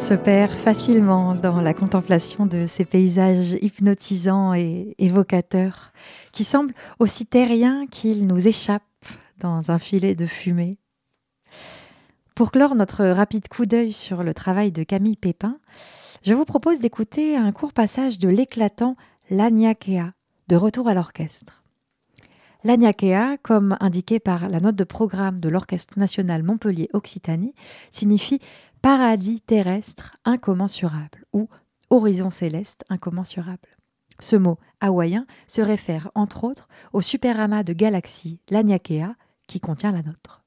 Se 0.03 0.13
perd 0.15 0.51
facilement 0.51 1.33
dans 1.33 1.61
la 1.61 1.73
contemplation 1.73 2.45
de 2.45 2.67
ces 2.67 2.83
paysages 2.83 3.53
hypnotisants 3.61 4.53
et 4.53 4.95
évocateurs 4.97 5.93
qui 6.33 6.43
semblent 6.43 6.73
aussi 6.99 7.25
terriens 7.25 7.87
qu'ils 7.87 8.27
nous 8.27 8.45
échappent 8.45 8.83
dans 9.39 9.71
un 9.71 9.79
filet 9.79 10.13
de 10.13 10.25
fumée. 10.25 10.77
Pour 12.35 12.51
clore 12.51 12.75
notre 12.75 13.05
rapide 13.05 13.47
coup 13.47 13.65
d'œil 13.65 13.93
sur 13.93 14.23
le 14.23 14.33
travail 14.33 14.73
de 14.73 14.83
Camille 14.83 15.15
Pépin, 15.15 15.57
je 16.21 16.33
vous 16.33 16.43
propose 16.43 16.81
d'écouter 16.81 17.37
un 17.37 17.53
court 17.53 17.71
passage 17.71 18.19
de 18.19 18.27
l'éclatant 18.27 18.97
L'Agnakea, 19.29 20.11
de 20.49 20.55
retour 20.57 20.89
à 20.89 20.93
l'orchestre. 20.93 21.63
L'Agnakea, 22.65 23.37
comme 23.41 23.77
indiqué 23.79 24.19
par 24.19 24.49
la 24.49 24.59
note 24.59 24.75
de 24.75 24.83
programme 24.83 25.39
de 25.39 25.47
l'Orchestre 25.47 25.97
national 25.97 26.43
Montpellier 26.43 26.89
Occitanie, 26.91 27.55
signifie 27.89 28.39
paradis 28.83 29.39
terrestre 29.39 30.17
incommensurable 30.25 31.23
ou 31.31 31.47
horizon 31.89 32.29
céleste 32.29 32.83
incommensurable. 32.89 33.77
Ce 34.19 34.35
mot 34.35 34.59
hawaïen 34.81 35.25
se 35.47 35.61
réfère 35.61 36.11
entre 36.15 36.43
autres 36.43 36.67
au 36.91 36.99
superamas 36.99 37.63
de 37.63 37.71
galaxies, 37.71 38.41
l'Aniakea, 38.49 39.15
qui 39.47 39.61
contient 39.61 39.93
la 39.93 40.03
nôtre. 40.03 40.43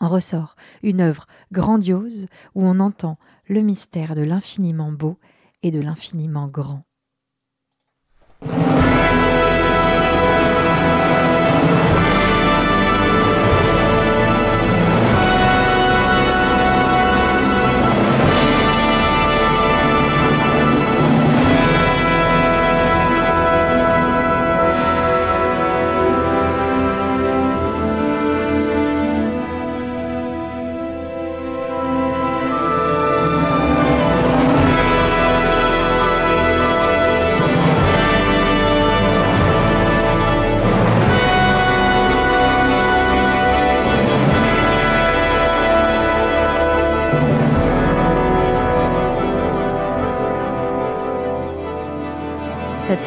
En 0.00 0.08
ressort 0.08 0.56
une 0.82 1.02
œuvre 1.02 1.26
grandiose 1.52 2.28
où 2.54 2.64
on 2.64 2.80
entend 2.80 3.18
le 3.46 3.60
mystère 3.60 4.14
de 4.14 4.22
l'infiniment 4.22 4.90
beau 4.90 5.18
et 5.62 5.70
de 5.70 5.80
l'infiniment 5.80 6.48
grand. 6.48 6.82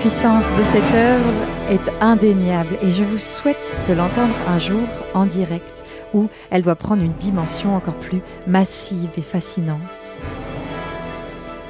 Puissance 0.02 0.54
de 0.54 0.64
cette 0.64 0.93
œuvre 0.93 1.34
est 1.70 1.91
indéniable 2.00 2.78
et 2.82 2.89
je 2.89 3.04
vous 3.04 3.18
souhaite 3.18 3.58
de 3.89 3.93
l'entendre 3.93 4.34
un 4.47 4.58
jour 4.58 4.88
en 5.14 5.26
direct 5.26 5.84
où 6.14 6.30
elle 6.52 6.62
doit 6.62 6.76
prendre 6.76 7.04
une 7.04 7.14
dimension 7.14 7.76
encore 7.76 7.95
plus 7.95 8.22
massive 8.47 9.10
et 9.18 9.22
fascinante. 9.22 9.80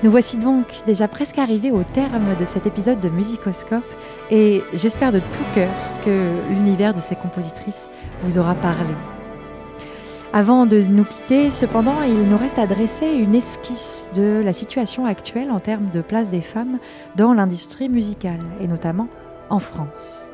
Nous 0.04 0.12
voici 0.12 0.38
donc 0.38 0.66
déjà 0.86 1.08
presque 1.08 1.40
arrivés 1.40 1.72
au 1.72 1.84
terme 1.84 2.36
de 2.40 2.46
cet 2.46 2.68
épisode 2.68 3.00
de 3.00 3.10
Musicoscope 3.10 3.96
et 4.30 4.62
j'espère 4.74 5.12
de 5.12 5.20
tout 5.20 5.46
cœur 5.56 5.72
que 6.06 6.30
l'univers 6.50 6.94
de 6.94 7.02
ces 7.02 7.16
compositrices 7.16 7.90
vous 8.22 8.38
aura 8.38 8.54
parlé. 8.54 8.94
Avant 10.32 10.68
de 10.68 10.84
nous 10.84 11.06
quitter, 11.06 11.50
cependant, 11.50 12.04
il 12.04 12.22
nous 12.22 12.38
reste 12.38 12.60
à 12.60 12.68
dresser 12.68 13.08
une 13.08 13.34
esquisse 13.34 14.08
de 14.16 14.44
la 14.46 14.54
situation 14.54 15.08
actuelle 15.08 15.50
en 15.50 15.60
termes 15.60 15.90
de 15.90 16.02
place 16.02 16.30
des 16.30 16.42
femmes 16.42 16.78
dans 17.16 17.34
l'industrie 17.34 17.90
musicale, 17.90 18.40
et 18.62 18.68
notamment 18.68 19.08
en 19.50 19.58
France. 19.58 20.30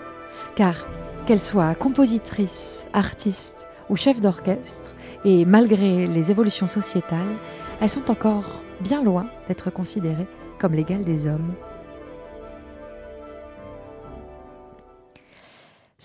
Car 0.58 0.86
qu'elles 1.26 1.39
soient 1.39 1.76
compositrices, 1.76 2.88
artistes 2.91 3.70
ou 3.89 3.96
chefs 3.96 4.20
d'orchestre, 4.20 4.91
et 5.24 5.46
malgré 5.46 6.08
les 6.08 6.30
évolutions 6.30 6.68
sociétales, 6.68 7.38
elles 7.80 7.89
sont 7.89 8.12
encore 8.12 8.62
bien 8.82 9.02
loin 9.02 9.28
d'être 9.48 9.72
considérées 9.72 10.28
comme 10.60 10.74
l'égale 10.74 11.06
des 11.06 11.26
hommes. 11.26 11.54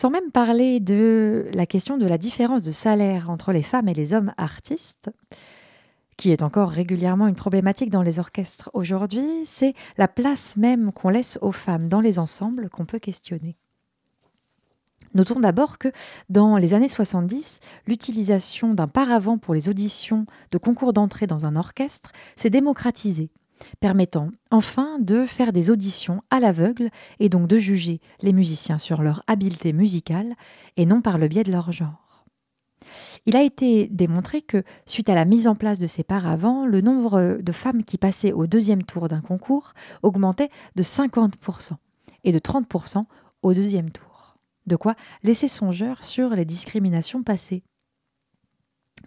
Sans 0.01 0.09
même 0.09 0.31
parler 0.31 0.81
de 0.81 1.51
la 1.53 1.67
question 1.67 1.99
de 1.99 2.07
la 2.07 2.17
différence 2.17 2.63
de 2.63 2.71
salaire 2.71 3.29
entre 3.29 3.53
les 3.53 3.61
femmes 3.61 3.87
et 3.87 3.93
les 3.93 4.15
hommes 4.15 4.33
artistes, 4.39 5.11
qui 6.17 6.31
est 6.31 6.43
encore 6.43 6.71
régulièrement 6.71 7.27
une 7.29 7.35
problématique 7.35 7.91
dans 7.91 8.01
les 8.01 8.19
orchestres 8.19 8.71
aujourd'hui, 8.73 9.43
c'est 9.45 9.75
la 9.99 10.09
place 10.09 10.57
même 10.57 10.91
qu'on 10.91 11.11
laisse 11.11 11.39
aux 11.43 11.53
femmes 11.53 11.91
dans 11.91 12.01
les 12.01 12.19
ensembles 12.19 12.71
qu'on 12.71 12.87
peut 12.87 12.99
questionner. 12.99 13.59
Notons 15.13 15.41
d'abord 15.41 15.77
que 15.77 15.93
dans 16.31 16.57
les 16.57 16.73
années 16.73 16.89
70, 16.89 17.61
l'utilisation 17.87 18.73
d'un 18.73 18.89
paravent 18.89 19.37
pour 19.37 19.53
les 19.53 19.69
auditions 19.69 20.25
de 20.51 20.57
concours 20.57 20.95
d'entrée 20.95 21.27
dans 21.27 21.45
un 21.45 21.57
orchestre 21.57 22.13
s'est 22.37 22.49
démocratisée 22.49 23.29
permettant 23.81 24.29
enfin 24.51 24.99
de 24.99 25.25
faire 25.25 25.53
des 25.53 25.71
auditions 25.71 26.23
à 26.31 26.41
l'aveugle 26.41 26.91
et 27.19 27.29
donc 27.29 27.47
de 27.47 27.59
juger 27.59 28.01
les 28.23 28.33
musiciens 28.33 28.79
sur 28.79 29.03
leur 29.03 29.23
habileté 29.27 29.73
musicale 29.73 30.35
et 30.77 30.87
non 30.87 31.01
par 31.01 31.19
le 31.19 31.29
biais 31.29 31.45
de 31.45 31.53
leur 31.53 31.73
genre. 31.73 32.25
Il 33.27 33.37
a 33.37 33.43
été 33.43 33.89
démontré 33.89 34.43
que, 34.43 34.63
suite 34.87 35.09
à 35.09 35.15
la 35.15 35.25
mise 35.25 35.47
en 35.47 35.55
place 35.55 35.79
de 35.79 35.87
ces 35.87 36.03
paravents, 36.03 36.67
le 36.67 36.81
nombre 36.81 37.39
de 37.41 37.53
femmes 37.53 37.85
qui 37.85 37.99
passaient 37.99 38.33
au 38.33 38.47
deuxième 38.47 38.83
tour 38.83 39.09
d'un 39.09 39.21
concours 39.21 39.73
augmentait 40.03 40.51
de 40.77 40.83
50% 40.83 41.73
et 42.25 42.33
de 42.33 42.39
30% 42.39 43.05
au 43.43 43.55
deuxième 43.55 43.91
tour. 43.91 44.39
De 44.67 44.77
quoi 44.77 44.95
laisser 45.23 45.49
songeur 45.49 46.05
sur 46.05 46.31
les 46.31 46.45
discriminations 46.45 47.23
passées. 47.23 47.63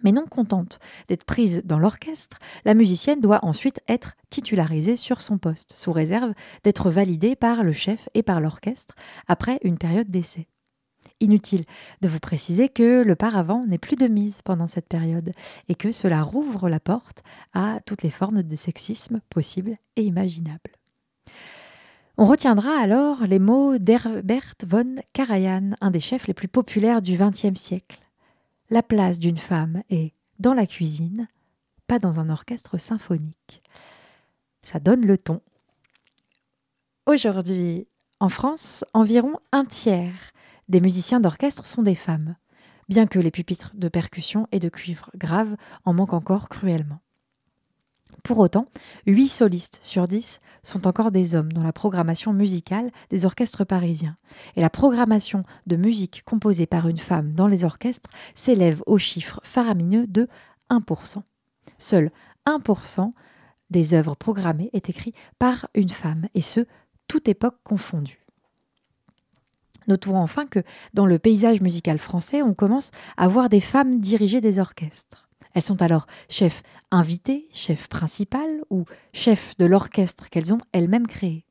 Mais 0.02 0.12
non 0.12 0.26
contente 0.26 0.78
d'être 1.08 1.24
prise 1.24 1.62
dans 1.64 1.78
l'orchestre, 1.78 2.38
la 2.64 2.74
musicienne 2.74 3.20
doit 3.20 3.44
ensuite 3.44 3.80
être 3.88 4.16
titularisée 4.30 4.96
sur 4.96 5.20
son 5.20 5.38
poste, 5.38 5.72
sous 5.74 5.92
réserve 5.92 6.34
d'être 6.62 6.90
validée 6.90 7.36
par 7.36 7.62
le 7.62 7.72
chef 7.72 8.08
et 8.14 8.22
par 8.22 8.40
l'orchestre 8.40 8.94
après 9.28 9.58
une 9.62 9.78
période 9.78 10.10
d'essai. 10.10 10.48
Inutile 11.20 11.64
de 12.00 12.08
vous 12.08 12.18
préciser 12.18 12.68
que 12.68 13.02
le 13.02 13.14
paravent 13.14 13.64
n'est 13.66 13.78
plus 13.78 13.96
de 13.96 14.08
mise 14.08 14.42
pendant 14.42 14.66
cette 14.66 14.88
période 14.88 15.32
et 15.68 15.74
que 15.74 15.92
cela 15.92 16.22
rouvre 16.22 16.68
la 16.68 16.80
porte 16.80 17.22
à 17.52 17.78
toutes 17.86 18.02
les 18.02 18.10
formes 18.10 18.42
de 18.42 18.56
sexisme 18.56 19.20
possibles 19.30 19.76
et 19.96 20.02
imaginables. 20.02 20.72
On 22.16 22.26
retiendra 22.26 22.78
alors 22.78 23.24
les 23.26 23.38
mots 23.38 23.78
d'Herbert 23.78 24.54
von 24.66 24.96
Karajan, 25.12 25.70
un 25.80 25.90
des 25.90 26.00
chefs 26.00 26.26
les 26.26 26.34
plus 26.34 26.48
populaires 26.48 27.02
du 27.02 27.16
XXe 27.16 27.58
siècle. 27.60 27.98
La 28.70 28.82
place 28.82 29.18
d'une 29.18 29.36
femme 29.36 29.82
est 29.90 30.14
dans 30.38 30.54
la 30.54 30.66
cuisine, 30.66 31.28
pas 31.86 31.98
dans 31.98 32.18
un 32.18 32.30
orchestre 32.30 32.78
symphonique. 32.78 33.62
Ça 34.62 34.80
donne 34.80 35.04
le 35.04 35.18
ton. 35.18 35.42
Aujourd'hui, 37.06 37.86
en 38.20 38.30
France, 38.30 38.84
environ 38.94 39.34
un 39.52 39.66
tiers 39.66 40.32
des 40.68 40.80
musiciens 40.80 41.20
d'orchestre 41.20 41.66
sont 41.66 41.82
des 41.82 41.94
femmes, 41.94 42.36
bien 42.88 43.06
que 43.06 43.18
les 43.18 43.30
pupitres 43.30 43.72
de 43.74 43.88
percussion 43.88 44.48
et 44.50 44.60
de 44.60 44.70
cuivre 44.70 45.10
grave 45.14 45.56
en 45.84 45.92
manquent 45.92 46.14
encore 46.14 46.48
cruellement. 46.48 47.00
Pour 48.22 48.38
autant, 48.38 48.68
8 49.06 49.28
solistes 49.28 49.78
sur 49.82 50.08
10 50.08 50.40
sont 50.62 50.86
encore 50.86 51.10
des 51.10 51.34
hommes 51.34 51.52
dans 51.52 51.62
la 51.62 51.72
programmation 51.72 52.32
musicale 52.32 52.90
des 53.10 53.24
orchestres 53.24 53.64
parisiens. 53.64 54.16
Et 54.56 54.60
la 54.60 54.70
programmation 54.70 55.44
de 55.66 55.76
musique 55.76 56.22
composée 56.24 56.66
par 56.66 56.88
une 56.88 56.98
femme 56.98 57.32
dans 57.32 57.48
les 57.48 57.64
orchestres 57.64 58.10
s'élève 58.34 58.82
au 58.86 58.98
chiffre 58.98 59.40
faramineux 59.44 60.06
de 60.06 60.28
1%. 60.70 61.22
Seul 61.78 62.10
1% 62.46 63.12
des 63.70 63.94
œuvres 63.94 64.14
programmées 64.14 64.70
est 64.72 64.88
écrit 64.88 65.14
par 65.38 65.68
une 65.74 65.90
femme, 65.90 66.28
et 66.34 66.40
ce, 66.40 66.66
toute 67.08 67.28
époque 67.28 67.58
confondue. 67.64 68.24
Notons 69.86 70.16
enfin 70.16 70.46
que 70.46 70.62
dans 70.94 71.06
le 71.06 71.18
paysage 71.18 71.60
musical 71.60 71.98
français, 71.98 72.42
on 72.42 72.54
commence 72.54 72.90
à 73.16 73.28
voir 73.28 73.48
des 73.48 73.60
femmes 73.60 74.00
diriger 74.00 74.40
des 74.40 74.58
orchestres. 74.58 75.23
Elles 75.54 75.62
sont 75.62 75.82
alors 75.82 76.06
chefs 76.28 76.62
invitées, 76.90 77.48
chefs 77.52 77.88
principales 77.88 78.62
ou 78.70 78.84
chefs 79.12 79.56
de 79.56 79.64
l'orchestre 79.64 80.28
qu'elles 80.28 80.52
ont 80.52 80.60
elles-mêmes 80.72 81.06
créé. 81.06 81.44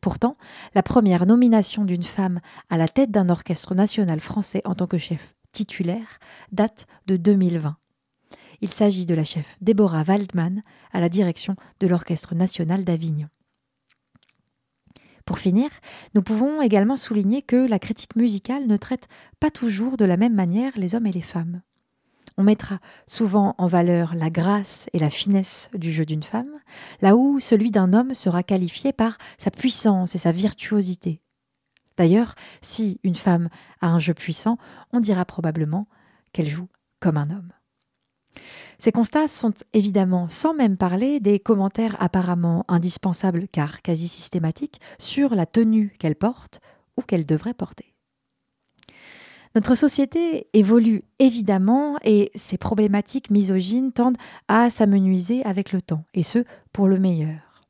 Pourtant, 0.00 0.36
la 0.74 0.82
première 0.82 1.26
nomination 1.26 1.84
d'une 1.84 2.02
femme 2.02 2.40
à 2.70 2.76
la 2.76 2.88
tête 2.88 3.10
d'un 3.10 3.28
orchestre 3.28 3.74
national 3.74 4.20
français 4.20 4.62
en 4.64 4.74
tant 4.74 4.86
que 4.86 4.98
chef 4.98 5.34
titulaire 5.52 6.18
date 6.52 6.86
de 7.06 7.16
2020. 7.16 7.76
Il 8.60 8.70
s'agit 8.70 9.06
de 9.06 9.14
la 9.14 9.24
chef 9.24 9.56
Déborah 9.60 10.04
Waldman 10.06 10.62
à 10.92 11.00
la 11.00 11.08
direction 11.08 11.56
de 11.80 11.86
l'Orchestre 11.86 12.34
national 12.34 12.84
d'Avignon. 12.84 13.28
Pour 15.24 15.38
finir, 15.38 15.68
nous 16.14 16.22
pouvons 16.22 16.62
également 16.62 16.96
souligner 16.96 17.42
que 17.42 17.56
la 17.56 17.80
critique 17.80 18.16
musicale 18.16 18.66
ne 18.66 18.76
traite 18.76 19.08
pas 19.40 19.50
toujours 19.50 19.96
de 19.96 20.04
la 20.04 20.16
même 20.16 20.34
manière 20.34 20.72
les 20.76 20.94
hommes 20.94 21.06
et 21.06 21.12
les 21.12 21.20
femmes. 21.20 21.62
On 22.38 22.42
mettra 22.42 22.80
souvent 23.06 23.54
en 23.56 23.66
valeur 23.66 24.14
la 24.14 24.28
grâce 24.28 24.88
et 24.92 24.98
la 24.98 25.10
finesse 25.10 25.70
du 25.74 25.90
jeu 25.90 26.04
d'une 26.04 26.22
femme, 26.22 26.60
là 27.00 27.16
où 27.16 27.40
celui 27.40 27.70
d'un 27.70 27.92
homme 27.94 28.12
sera 28.12 28.42
qualifié 28.42 28.92
par 28.92 29.16
sa 29.38 29.50
puissance 29.50 30.14
et 30.14 30.18
sa 30.18 30.32
virtuosité. 30.32 31.22
D'ailleurs, 31.96 32.34
si 32.60 33.00
une 33.04 33.14
femme 33.14 33.48
a 33.80 33.88
un 33.88 33.98
jeu 33.98 34.12
puissant, 34.12 34.58
on 34.92 35.00
dira 35.00 35.24
probablement 35.24 35.88
qu'elle 36.32 36.48
joue 36.48 36.68
comme 37.00 37.16
un 37.16 37.30
homme. 37.30 37.52
Ces 38.78 38.92
constats 38.92 39.28
sont 39.28 39.54
évidemment 39.72 40.28
sans 40.28 40.52
même 40.52 40.76
parler 40.76 41.20
des 41.20 41.40
commentaires 41.40 41.96
apparemment 41.98 42.66
indispensables 42.68 43.48
car 43.48 43.80
quasi 43.80 44.08
systématiques 44.08 44.80
sur 44.98 45.34
la 45.34 45.46
tenue 45.46 45.96
qu'elle 45.98 46.16
porte 46.16 46.60
ou 46.98 47.02
qu'elle 47.02 47.24
devrait 47.24 47.54
porter. 47.54 47.95
Notre 49.56 49.74
société 49.74 50.48
évolue 50.52 51.02
évidemment 51.18 51.96
et 52.04 52.30
ces 52.34 52.58
problématiques 52.58 53.30
misogynes 53.30 53.90
tendent 53.90 54.18
à 54.48 54.68
s'amenuiser 54.68 55.42
avec 55.46 55.72
le 55.72 55.80
temps, 55.80 56.04
et 56.12 56.22
ce, 56.22 56.44
pour 56.74 56.88
le 56.88 56.98
meilleur. 56.98 57.64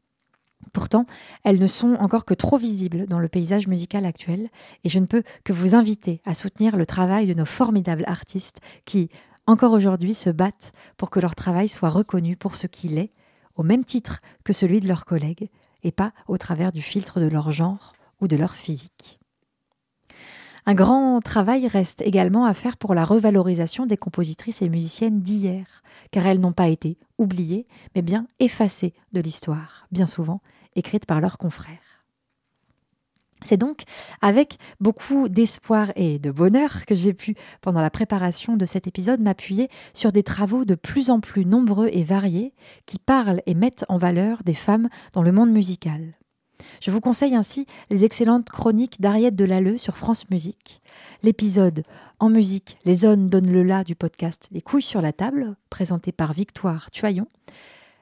Pourtant, 0.72 1.06
elles 1.44 1.60
ne 1.60 1.68
sont 1.68 1.94
encore 2.00 2.24
que 2.24 2.34
trop 2.34 2.58
visibles 2.58 3.06
dans 3.06 3.20
le 3.20 3.28
paysage 3.28 3.68
musical 3.68 4.04
actuel, 4.04 4.50
et 4.82 4.88
je 4.88 4.98
ne 4.98 5.06
peux 5.06 5.22
que 5.44 5.52
vous 5.52 5.76
inviter 5.76 6.20
à 6.24 6.34
soutenir 6.34 6.76
le 6.76 6.86
travail 6.86 7.28
de 7.28 7.34
nos 7.34 7.44
formidables 7.44 8.04
artistes 8.08 8.58
qui, 8.84 9.08
encore 9.46 9.72
aujourd'hui, 9.72 10.14
se 10.14 10.30
battent 10.30 10.72
pour 10.96 11.08
que 11.08 11.20
leur 11.20 11.36
travail 11.36 11.68
soit 11.68 11.90
reconnu 11.90 12.36
pour 12.36 12.56
ce 12.56 12.66
qu'il 12.66 12.98
est, 12.98 13.12
au 13.54 13.62
même 13.62 13.84
titre 13.84 14.22
que 14.42 14.52
celui 14.52 14.80
de 14.80 14.88
leurs 14.88 15.04
collègues, 15.04 15.50
et 15.84 15.92
pas 15.92 16.12
au 16.26 16.36
travers 16.36 16.72
du 16.72 16.82
filtre 16.82 17.20
de 17.20 17.28
leur 17.28 17.52
genre 17.52 17.92
ou 18.20 18.26
de 18.26 18.34
leur 18.34 18.56
physique. 18.56 19.20
Un 20.68 20.74
grand 20.74 21.20
travail 21.20 21.68
reste 21.68 22.02
également 22.02 22.44
à 22.44 22.52
faire 22.52 22.76
pour 22.76 22.92
la 22.92 23.04
revalorisation 23.04 23.86
des 23.86 23.96
compositrices 23.96 24.62
et 24.62 24.68
musiciennes 24.68 25.20
d'hier, 25.20 25.84
car 26.10 26.26
elles 26.26 26.40
n'ont 26.40 26.52
pas 26.52 26.66
été 26.66 26.98
oubliées, 27.18 27.68
mais 27.94 28.02
bien 28.02 28.26
effacées 28.40 28.92
de 29.12 29.20
l'histoire, 29.20 29.86
bien 29.92 30.06
souvent 30.06 30.42
écrites 30.74 31.06
par 31.06 31.20
leurs 31.20 31.38
confrères. 31.38 31.78
C'est 33.44 33.56
donc 33.58 33.82
avec 34.22 34.58
beaucoup 34.80 35.28
d'espoir 35.28 35.92
et 35.94 36.18
de 36.18 36.32
bonheur 36.32 36.84
que 36.84 36.96
j'ai 36.96 37.14
pu, 37.14 37.36
pendant 37.60 37.80
la 37.80 37.90
préparation 37.90 38.56
de 38.56 38.66
cet 38.66 38.88
épisode, 38.88 39.20
m'appuyer 39.20 39.68
sur 39.94 40.10
des 40.10 40.24
travaux 40.24 40.64
de 40.64 40.74
plus 40.74 41.10
en 41.10 41.20
plus 41.20 41.46
nombreux 41.46 41.90
et 41.92 42.02
variés 42.02 42.54
qui 42.86 42.98
parlent 42.98 43.42
et 43.46 43.54
mettent 43.54 43.84
en 43.88 43.98
valeur 43.98 44.42
des 44.42 44.54
femmes 44.54 44.88
dans 45.12 45.22
le 45.22 45.30
monde 45.30 45.52
musical. 45.52 46.16
Je 46.80 46.90
vous 46.90 47.00
conseille 47.00 47.34
ainsi 47.34 47.66
les 47.90 48.04
excellentes 48.04 48.50
chroniques 48.50 49.00
d'Ariette 49.00 49.36
Delalleux 49.36 49.76
sur 49.76 49.96
France 49.96 50.28
Musique, 50.30 50.82
l'épisode 51.22 51.84
En 52.18 52.28
musique, 52.28 52.78
les 52.84 52.94
zones 52.94 53.28
donnent 53.28 53.50
le 53.50 53.62
la 53.62 53.84
du 53.84 53.94
podcast 53.94 54.48
Les 54.52 54.62
couilles 54.62 54.82
sur 54.82 55.00
la 55.00 55.12
table, 55.12 55.56
présenté 55.70 56.12
par 56.12 56.32
Victoire 56.32 56.90
Tuaillon, 56.90 57.26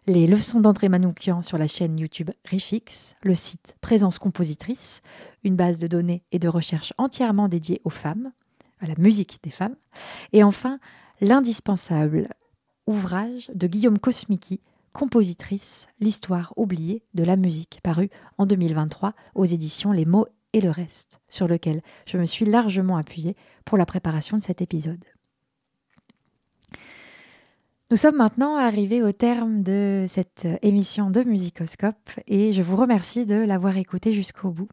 les 0.07 0.27
leçons 0.27 0.61
d'André 0.61 0.89
Manoukian 0.89 1.43
sur 1.43 1.57
la 1.57 1.67
chaîne 1.67 1.99
YouTube 1.99 2.31
Rifix, 2.45 3.17
le 3.23 3.35
site 3.35 3.75
Présence 3.81 4.19
Compositrice, 4.19 5.01
une 5.45 5.57
base 5.57 5.79
de 5.79 5.87
données 5.87 6.23
et 6.31 6.39
de 6.39 6.49
recherche 6.49 6.93
entièrement 6.99 7.49
dédiée 7.49 7.81
aux 7.85 7.91
femmes, 7.91 8.33
à 8.81 8.87
la 8.87 8.95
musique 8.99 9.39
des 9.43 9.51
femmes, 9.51 9.77
et 10.33 10.43
enfin 10.43 10.79
l'indispensable 11.21 12.29
ouvrage 12.87 13.51
de 13.55 13.67
Guillaume 13.67 13.99
Kosmiki, 13.99 14.61
compositrice, 14.95 15.89
l'histoire 16.01 16.55
oubliée 16.57 17.03
de 17.13 17.25
la 17.25 17.37
musique, 17.37 17.81
paru 17.83 18.09
en 18.39 18.47
2023 18.47 19.13
aux 19.35 19.45
éditions 19.45 19.93
Les 19.93 20.07
mots 20.07 20.29
et 20.55 20.61
le 20.61 20.71
reste, 20.71 21.21
sur 21.29 21.49
lequel 21.49 21.83
je 22.07 22.17
me 22.17 22.25
suis 22.25 22.47
largement 22.47 22.97
appuyée 22.97 23.37
pour 23.65 23.77
la 23.77 23.87
préparation 23.87 24.39
de 24.39 24.43
cet 24.43 24.63
épisode. 24.63 25.05
Nous 27.91 27.97
sommes 27.99 28.17
maintenant 28.17 28.57
arrivés 28.57 29.03
au 29.03 29.13
terme 29.13 29.63
de 29.63 30.07
cette 30.09 30.47
émission 30.63 31.11
de 31.11 31.23
Musicoscope 31.23 32.11
et 32.27 32.53
je 32.53 32.63
vous 32.63 32.77
remercie 32.77 33.27
de 33.27 33.35
l'avoir 33.35 33.77
écoutée 33.77 34.13
jusqu'au 34.13 34.51
bout. 34.51 34.69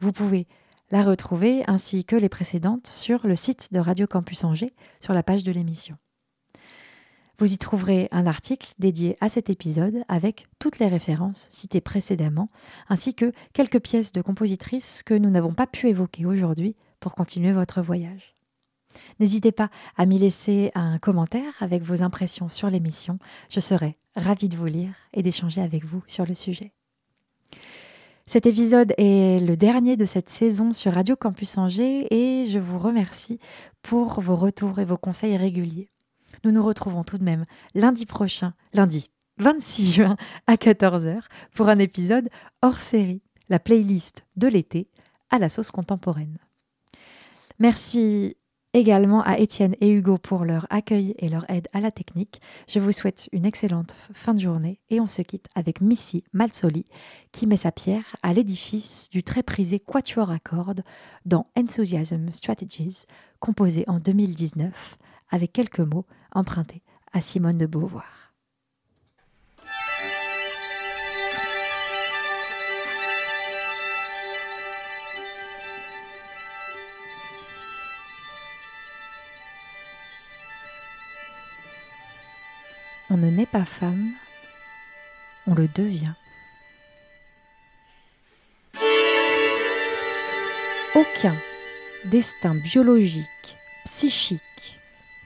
Vous 0.00 0.12
pouvez 0.12 0.46
la 0.90 1.02
retrouver 1.02 1.64
ainsi 1.66 2.04
que 2.04 2.14
les 2.14 2.28
précédentes 2.28 2.86
sur 2.86 3.26
le 3.26 3.34
site 3.34 3.72
de 3.72 3.80
Radio 3.80 4.06
Campus 4.06 4.44
Angers 4.44 4.74
sur 5.00 5.14
la 5.14 5.22
page 5.22 5.44
de 5.44 5.50
l'émission. 5.50 5.96
Vous 7.38 7.52
y 7.52 7.58
trouverez 7.58 8.08
un 8.12 8.26
article 8.26 8.72
dédié 8.78 9.16
à 9.20 9.28
cet 9.28 9.50
épisode 9.50 10.04
avec 10.08 10.46
toutes 10.58 10.78
les 10.78 10.88
références 10.88 11.48
citées 11.50 11.82
précédemment, 11.82 12.48
ainsi 12.88 13.14
que 13.14 13.32
quelques 13.52 13.80
pièces 13.80 14.12
de 14.12 14.22
compositrices 14.22 15.02
que 15.02 15.14
nous 15.14 15.28
n'avons 15.28 15.52
pas 15.52 15.66
pu 15.66 15.88
évoquer 15.88 16.24
aujourd'hui 16.24 16.76
pour 16.98 17.14
continuer 17.14 17.52
votre 17.52 17.82
voyage. 17.82 18.34
N'hésitez 19.20 19.52
pas 19.52 19.68
à 19.98 20.06
m'y 20.06 20.18
laisser 20.18 20.70
un 20.74 20.98
commentaire 20.98 21.52
avec 21.60 21.82
vos 21.82 22.02
impressions 22.02 22.48
sur 22.48 22.70
l'émission. 22.70 23.18
Je 23.50 23.60
serai 23.60 23.98
ravie 24.14 24.48
de 24.48 24.56
vous 24.56 24.66
lire 24.66 24.94
et 25.12 25.22
d'échanger 25.22 25.60
avec 25.60 25.84
vous 25.84 26.02
sur 26.06 26.24
le 26.24 26.32
sujet. 26.32 26.72
Cet 28.26 28.46
épisode 28.46 28.92
est 28.98 29.46
le 29.46 29.56
dernier 29.56 29.96
de 29.96 30.04
cette 30.04 30.30
saison 30.30 30.72
sur 30.72 30.94
Radio 30.94 31.14
Campus 31.14 31.58
Angers 31.58 32.08
et 32.10 32.46
je 32.46 32.58
vous 32.58 32.78
remercie 32.78 33.38
pour 33.82 34.20
vos 34.20 34.34
retours 34.36 34.78
et 34.80 34.84
vos 34.84 34.96
conseils 34.96 35.36
réguliers. 35.36 35.90
Nous 36.44 36.50
nous 36.50 36.64
retrouvons 36.64 37.02
tout 37.02 37.18
de 37.18 37.24
même 37.24 37.44
lundi 37.74 38.06
prochain, 38.06 38.54
lundi 38.74 39.10
26 39.38 39.92
juin 39.92 40.16
à 40.46 40.54
14h 40.54 41.20
pour 41.54 41.68
un 41.68 41.78
épisode 41.78 42.28
hors 42.62 42.80
série, 42.80 43.22
la 43.48 43.58
playlist 43.58 44.24
de 44.36 44.48
l'été 44.48 44.88
à 45.30 45.38
la 45.38 45.48
sauce 45.48 45.70
contemporaine. 45.70 46.38
Merci 47.58 48.36
également 48.72 49.22
à 49.22 49.38
Étienne 49.38 49.74
et 49.80 49.90
Hugo 49.90 50.18
pour 50.18 50.44
leur 50.44 50.66
accueil 50.68 51.14
et 51.18 51.28
leur 51.28 51.48
aide 51.50 51.68
à 51.72 51.80
la 51.80 51.90
technique. 51.90 52.40
Je 52.68 52.78
vous 52.78 52.92
souhaite 52.92 53.28
une 53.32 53.46
excellente 53.46 53.94
fin 54.12 54.34
de 54.34 54.40
journée 54.40 54.80
et 54.90 55.00
on 55.00 55.06
se 55.06 55.22
quitte 55.22 55.46
avec 55.54 55.80
Missy 55.80 56.24
Malsoli 56.32 56.84
qui 57.32 57.46
met 57.46 57.56
sa 57.56 57.72
pierre 57.72 58.16
à 58.22 58.32
l'édifice 58.32 59.08
du 59.10 59.22
très 59.22 59.42
prisé 59.42 59.80
Quatuor 59.80 60.30
à 60.30 60.38
cordes 60.38 60.82
dans 61.24 61.46
Enthusiasm 61.56 62.30
Strategies, 62.32 63.04
composé 63.40 63.84
en 63.86 63.98
2019 63.98 64.98
avec 65.30 65.52
quelques 65.52 65.80
mots 65.80 66.06
empruntés 66.36 66.82
à 67.12 67.20
Simone 67.20 67.56
de 67.56 67.66
Beauvoir. 67.66 68.04
On 83.08 83.16
ne 83.16 83.30
naît 83.30 83.46
pas 83.46 83.64
femme, 83.64 84.12
on 85.46 85.54
le 85.54 85.68
devient. 85.68 86.12
Aucun 90.94 91.36
destin 92.04 92.54
biologique, 92.54 93.56
psychique, 93.84 94.80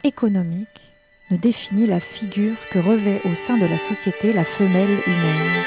économique 0.05 0.90
ne 1.31 1.37
définit 1.37 1.87
la 1.87 2.01
figure 2.01 2.57
que 2.71 2.79
revêt 2.79 3.21
au 3.25 3.35
sein 3.35 3.57
de 3.57 3.67
la 3.67 3.79
société 3.79 4.33
la 4.33 4.45
femelle 4.45 4.99
humaine. 5.07 5.65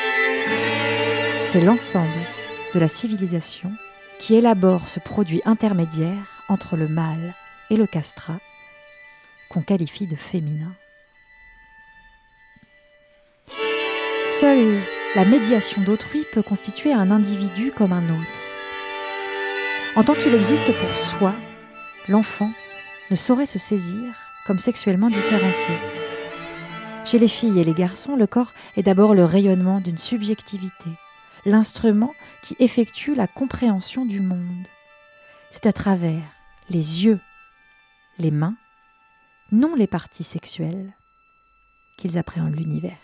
C'est 1.44 1.62
l'ensemble 1.62 2.10
de 2.74 2.80
la 2.80 2.88
civilisation 2.88 3.72
qui 4.20 4.36
élabore 4.36 4.90
ce 4.90 5.00
produit 5.00 5.42
intermédiaire 5.46 6.44
entre 6.50 6.76
le 6.76 6.88
mâle 6.88 7.34
et 7.70 7.78
le 7.78 7.88
castrat 7.88 8.40
qu'on 9.50 9.62
qualifie 9.62 10.08
de 10.08 10.16
féminin. 10.16 10.74
Seule 14.26 14.80
la 15.16 15.26
médiation 15.26 15.82
d'autrui 15.84 16.26
peut 16.34 16.42
constituer 16.42 16.92
un 16.92 17.12
individu 17.12 17.72
comme 17.72 17.94
un 17.94 18.10
autre. 18.10 18.40
En 19.96 20.04
tant 20.04 20.16
qu'il 20.16 20.34
existe 20.34 20.74
pour 20.74 20.98
soi, 20.98 21.36
l'enfant 22.10 22.52
ne 23.12 23.16
saurait 23.16 23.46
se 23.46 23.60
saisir 23.60 24.14
comme 24.46 24.60
sexuellement 24.60 25.10
différencié. 25.10 25.76
Chez 27.06 27.20
les 27.20 27.28
filles 27.28 27.60
et 27.60 27.64
les 27.64 27.74
garçons, 27.74 28.16
le 28.16 28.28
corps 28.28 28.54
est 28.78 28.84
d'abord 28.84 29.14
le 29.14 29.26
rayonnement 29.26 29.82
d'une 29.82 29.98
subjectivité, 29.98 30.90
l'instrument 31.46 32.14
qui 32.42 32.56
effectue 32.60 33.14
la 33.14 33.28
compréhension 33.28 34.06
du 34.06 34.22
monde. 34.22 34.68
C'est 35.52 35.66
à 35.66 35.74
travers 35.74 36.24
les 36.70 37.06
yeux, 37.06 37.20
les 38.18 38.32
mains, 38.32 38.56
non 39.52 39.76
les 39.76 39.88
parties 39.88 40.24
sexuelles, 40.24 40.96
qu'ils 41.98 42.18
appréhendent 42.18 42.56
l'univers. 42.56 42.98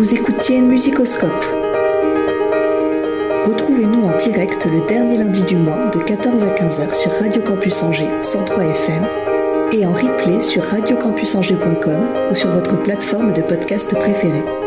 Vous 0.00 0.14
écoutiez 0.14 0.62
Musicoscope. 0.62 1.44
Retrouvez-nous 3.44 4.04
en 4.04 4.16
direct 4.16 4.64
le 4.64 4.80
dernier 4.88 5.18
lundi 5.18 5.42
du 5.44 5.56
mois 5.56 5.90
de 5.92 5.98
14 5.98 6.42
à 6.42 6.54
15h 6.54 6.94
sur 6.94 7.12
Radio 7.12 7.42
Campus 7.42 7.82
Angers 7.82 8.08
103 8.22 8.64
FM 8.64 9.06
et 9.72 9.84
en 9.84 9.92
replay 9.92 10.40
sur 10.40 10.62
radiocampusangers.com 10.62 12.30
ou 12.30 12.34
sur 12.34 12.48
votre 12.48 12.82
plateforme 12.82 13.34
de 13.34 13.42
podcast 13.42 13.94
préférée. 13.94 14.59